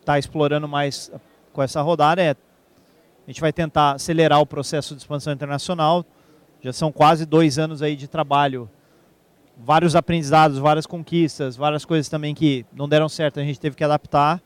está 0.00 0.18
explorando 0.18 0.66
mais 0.66 1.12
com 1.52 1.62
essa 1.62 1.80
rodada 1.80 2.20
é 2.20 2.30
a 2.30 3.30
gente 3.30 3.40
vai 3.40 3.52
tentar 3.52 3.92
acelerar 3.92 4.40
o 4.40 4.46
processo 4.46 4.96
de 4.96 5.02
expansão 5.02 5.32
internacional. 5.32 6.04
Já 6.60 6.72
são 6.72 6.90
quase 6.90 7.24
dois 7.24 7.56
anos 7.56 7.82
aí 7.82 7.94
de 7.94 8.08
trabalho, 8.08 8.68
vários 9.56 9.94
aprendizados, 9.94 10.58
várias 10.58 10.86
conquistas, 10.86 11.54
várias 11.54 11.84
coisas 11.84 12.08
também 12.08 12.34
que 12.34 12.66
não 12.72 12.88
deram 12.88 13.08
certo, 13.08 13.38
a 13.38 13.44
gente 13.44 13.60
teve 13.60 13.76
que 13.76 13.84
adaptar. 13.84 14.42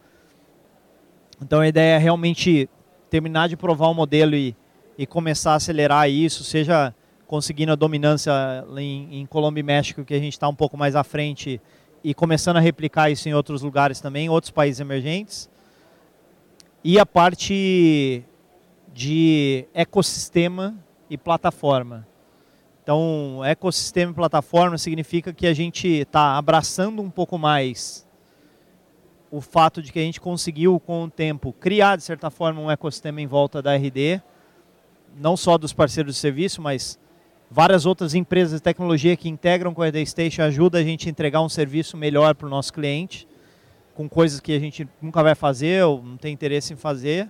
Então 1.42 1.60
a 1.60 1.68
ideia 1.68 1.94
é 1.94 1.98
realmente 1.98 2.68
terminar 3.08 3.48
de 3.48 3.56
provar 3.56 3.88
o 3.88 3.94
modelo 3.94 4.34
e, 4.34 4.54
e 4.98 5.06
começar 5.06 5.52
a 5.52 5.54
acelerar 5.54 6.10
isso, 6.10 6.44
seja 6.44 6.94
conseguindo 7.26 7.72
a 7.72 7.76
dominância 7.76 8.30
em, 8.76 9.20
em 9.20 9.24
Colômbia 9.24 9.60
e 9.60 9.64
México, 9.64 10.04
que 10.04 10.12
a 10.12 10.18
gente 10.18 10.34
está 10.34 10.46
um 10.46 10.54
pouco 10.54 10.76
mais 10.76 10.94
à 10.94 11.02
frente, 11.02 11.58
e 12.02 12.14
começando 12.14 12.56
a 12.56 12.60
replicar 12.60 13.10
isso 13.10 13.28
em 13.28 13.34
outros 13.34 13.62
lugares 13.62 14.00
também, 14.00 14.28
outros 14.28 14.50
países 14.50 14.80
emergentes. 14.80 15.48
E 16.82 16.98
a 16.98 17.06
parte 17.06 18.24
de 18.92 19.66
ecossistema 19.74 20.74
e 21.10 21.16
plataforma. 21.16 22.06
Então, 22.82 23.44
ecossistema 23.44 24.12
e 24.12 24.14
plataforma 24.14 24.78
significa 24.78 25.32
que 25.32 25.46
a 25.46 25.52
gente 25.52 25.86
está 25.86 26.38
abraçando 26.38 27.02
um 27.02 27.10
pouco 27.10 27.36
mais 27.36 28.06
o 29.30 29.40
fato 29.40 29.82
de 29.82 29.92
que 29.92 29.98
a 29.98 30.02
gente 30.02 30.20
conseguiu, 30.20 30.80
com 30.80 31.04
o 31.04 31.10
tempo, 31.10 31.52
criar, 31.52 31.96
de 31.96 32.02
certa 32.02 32.30
forma, 32.30 32.60
um 32.60 32.70
ecossistema 32.70 33.20
em 33.20 33.26
volta 33.26 33.60
da 33.60 33.76
RD, 33.76 34.22
não 35.16 35.36
só 35.36 35.58
dos 35.58 35.72
parceiros 35.72 36.14
de 36.14 36.20
serviço, 36.20 36.62
mas 36.62 36.98
várias 37.50 37.86
outras 37.86 38.14
empresas 38.14 38.60
de 38.60 38.62
tecnologia 38.62 39.16
que 39.16 39.28
integram 39.28 39.72
com 39.72 39.82
a 39.82 39.88
RD 39.88 40.04
Station 40.06 40.42
a 40.42 40.50
gente 40.82 41.08
a 41.08 41.10
entregar 41.10 41.40
um 41.40 41.48
serviço 41.48 41.96
melhor 41.96 42.34
para 42.34 42.46
o 42.46 42.50
nosso 42.50 42.72
cliente, 42.72 43.26
com 43.94 44.08
coisas 44.08 44.40
que 44.40 44.52
a 44.52 44.58
gente 44.58 44.88
nunca 45.00 45.22
vai 45.22 45.34
fazer 45.34 45.84
ou 45.84 46.02
não 46.02 46.16
tem 46.16 46.32
interesse 46.32 46.72
em 46.72 46.76
fazer. 46.76 47.28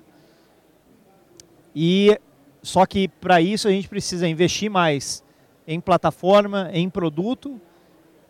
E 1.75 2.19
só 2.63 2.85
que 2.85 3.09
para 3.09 3.41
isso 3.41 3.69
a 3.69 3.71
gente 3.71 3.89
precisa 3.89 4.27
investir 4.29 4.71
mais 4.71 5.23
em 5.67 5.81
plataforma, 5.81 6.71
em 6.73 6.91
produto 6.91 7.61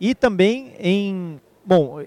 e 0.00 0.14
também 0.14 0.72
em 0.78 1.40
bom, 1.64 1.98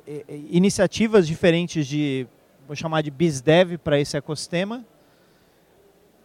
iniciativas 0.49 1.27
diferentes 1.27 1.87
de 1.87 2.27
vou 2.67 2.75
chamar 2.75 3.01
de 3.01 3.11
BizDev 3.11 3.77
para 3.77 3.99
esse 3.99 4.15
ecossistema, 4.15 4.85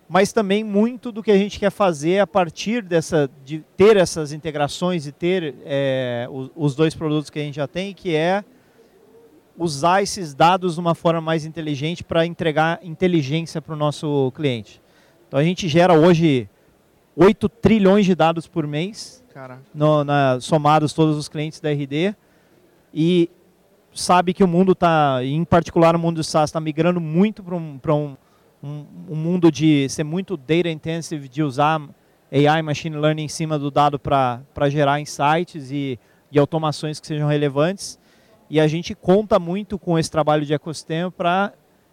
mas 0.09 0.33
também 0.33 0.63
muito 0.63 1.11
do 1.11 1.23
que 1.23 1.31
a 1.31 1.37
gente 1.37 1.59
quer 1.59 1.71
fazer 1.71 2.21
a 2.21 2.27
partir 2.27 2.83
dessa 2.83 3.29
de 3.45 3.65
ter 3.77 3.97
essas 3.97 4.33
integrações 4.33 5.07
e 5.07 5.13
ter 5.13 5.55
é, 5.65 6.29
os, 6.31 6.51
os 6.55 6.75
dois 6.77 6.95
produtos 6.95 7.29
que 7.29 7.39
a 7.39 7.43
gente 7.43 7.57
já 7.57 7.67
tem, 7.67 7.93
que 7.93 8.15
é 8.15 8.45
usar 9.59 10.03
esses 10.03 10.35
dados 10.35 10.75
de 10.75 10.81
uma 10.81 10.95
forma 10.95 11.21
mais 11.21 11.45
inteligente 11.45 12.05
para 12.05 12.27
entregar 12.27 12.79
inteligência 12.83 13.61
para 13.61 13.75
o 13.75 13.77
nosso 13.77 14.31
cliente. 14.33 14.81
Então 15.27 15.41
a 15.41 15.45
gente 15.45 15.67
gera 15.69 15.95
hoje 15.95 16.49
8 17.17 17.49
trilhões 17.49 18.05
de 18.05 18.15
dados 18.15 18.47
por 18.47 18.67
mês, 18.67 19.25
no, 19.75 20.05
na, 20.05 20.39
somados 20.41 20.93
todos 20.93 21.17
os 21.17 21.29
clientes 21.29 21.61
da 21.61 21.71
RD. 21.71 22.15
E 22.93 23.31
sabe 23.95 24.35
que 24.35 24.45
o 24.45 24.49
mundo 24.49 24.73
está, 24.73 25.25
em 25.25 25.45
particular 25.45 25.97
o 25.97 25.99
mundo 25.99 26.17
do 26.17 26.25
SaaS, 26.25 26.51
está 26.51 26.61
migrando 26.61 27.01
muito 27.01 27.43
para 27.43 27.55
um, 27.57 27.81
um, 27.89 28.17
um, 28.63 28.85
um, 29.09 29.15
mundo 29.15 29.51
de 29.51 29.89
ser 29.89 30.05
muito 30.05 30.37
data 30.37 30.69
intensive, 30.69 31.29
de 31.29 31.43
usar 31.43 31.81
AI, 32.33 32.63
machine 32.63 32.97
learning 32.97 33.25
em 33.25 33.29
cima 33.29 33.59
do 33.59 33.71
dado 33.71 33.99
para 33.99 34.43
gerar 34.69 35.01
insights 35.01 35.71
e, 35.71 35.99
e 36.31 36.39
automações 36.39 36.99
que 36.99 37.07
sejam 37.07 37.29
relevantes. 37.29 37.99
E 38.49 38.61
a 38.61 38.67
gente 38.67 38.95
conta 38.95 39.39
muito 39.39 39.79
com 39.79 39.99
esse 39.99 40.11
trabalho 40.11 40.45
de 40.45 40.55
ecossistema 40.55 41.11
para 41.11 41.53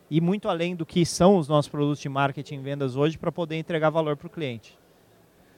e 0.09 0.22
muito 0.22 0.47
além 0.47 0.76
do 0.76 0.86
que 0.86 1.05
são 1.05 1.38
os 1.38 1.47
nossos 1.47 1.70
produtos 1.70 1.99
de 1.99 2.07
marketing 2.07 2.55
e 2.55 2.59
vendas 2.59 2.95
hoje 2.95 3.18
para 3.18 3.32
poder 3.32 3.55
entregar 3.55 3.89
valor 3.89 4.16
para 4.16 4.28
o 4.28 4.30
cliente. 4.30 4.78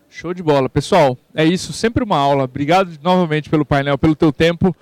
Show 0.09 0.33
de 0.33 0.41
bola. 0.41 0.69
Pessoal, 0.69 1.17
é 1.33 1.43
isso. 1.43 1.73
Sempre 1.73 2.03
uma 2.03 2.17
aula. 2.17 2.43
Obrigado 2.43 2.97
novamente 3.01 3.49
pelo 3.49 3.65
painel, 3.65 3.97
pelo 3.97 4.15
teu 4.15 4.31
tempo. 4.31 4.73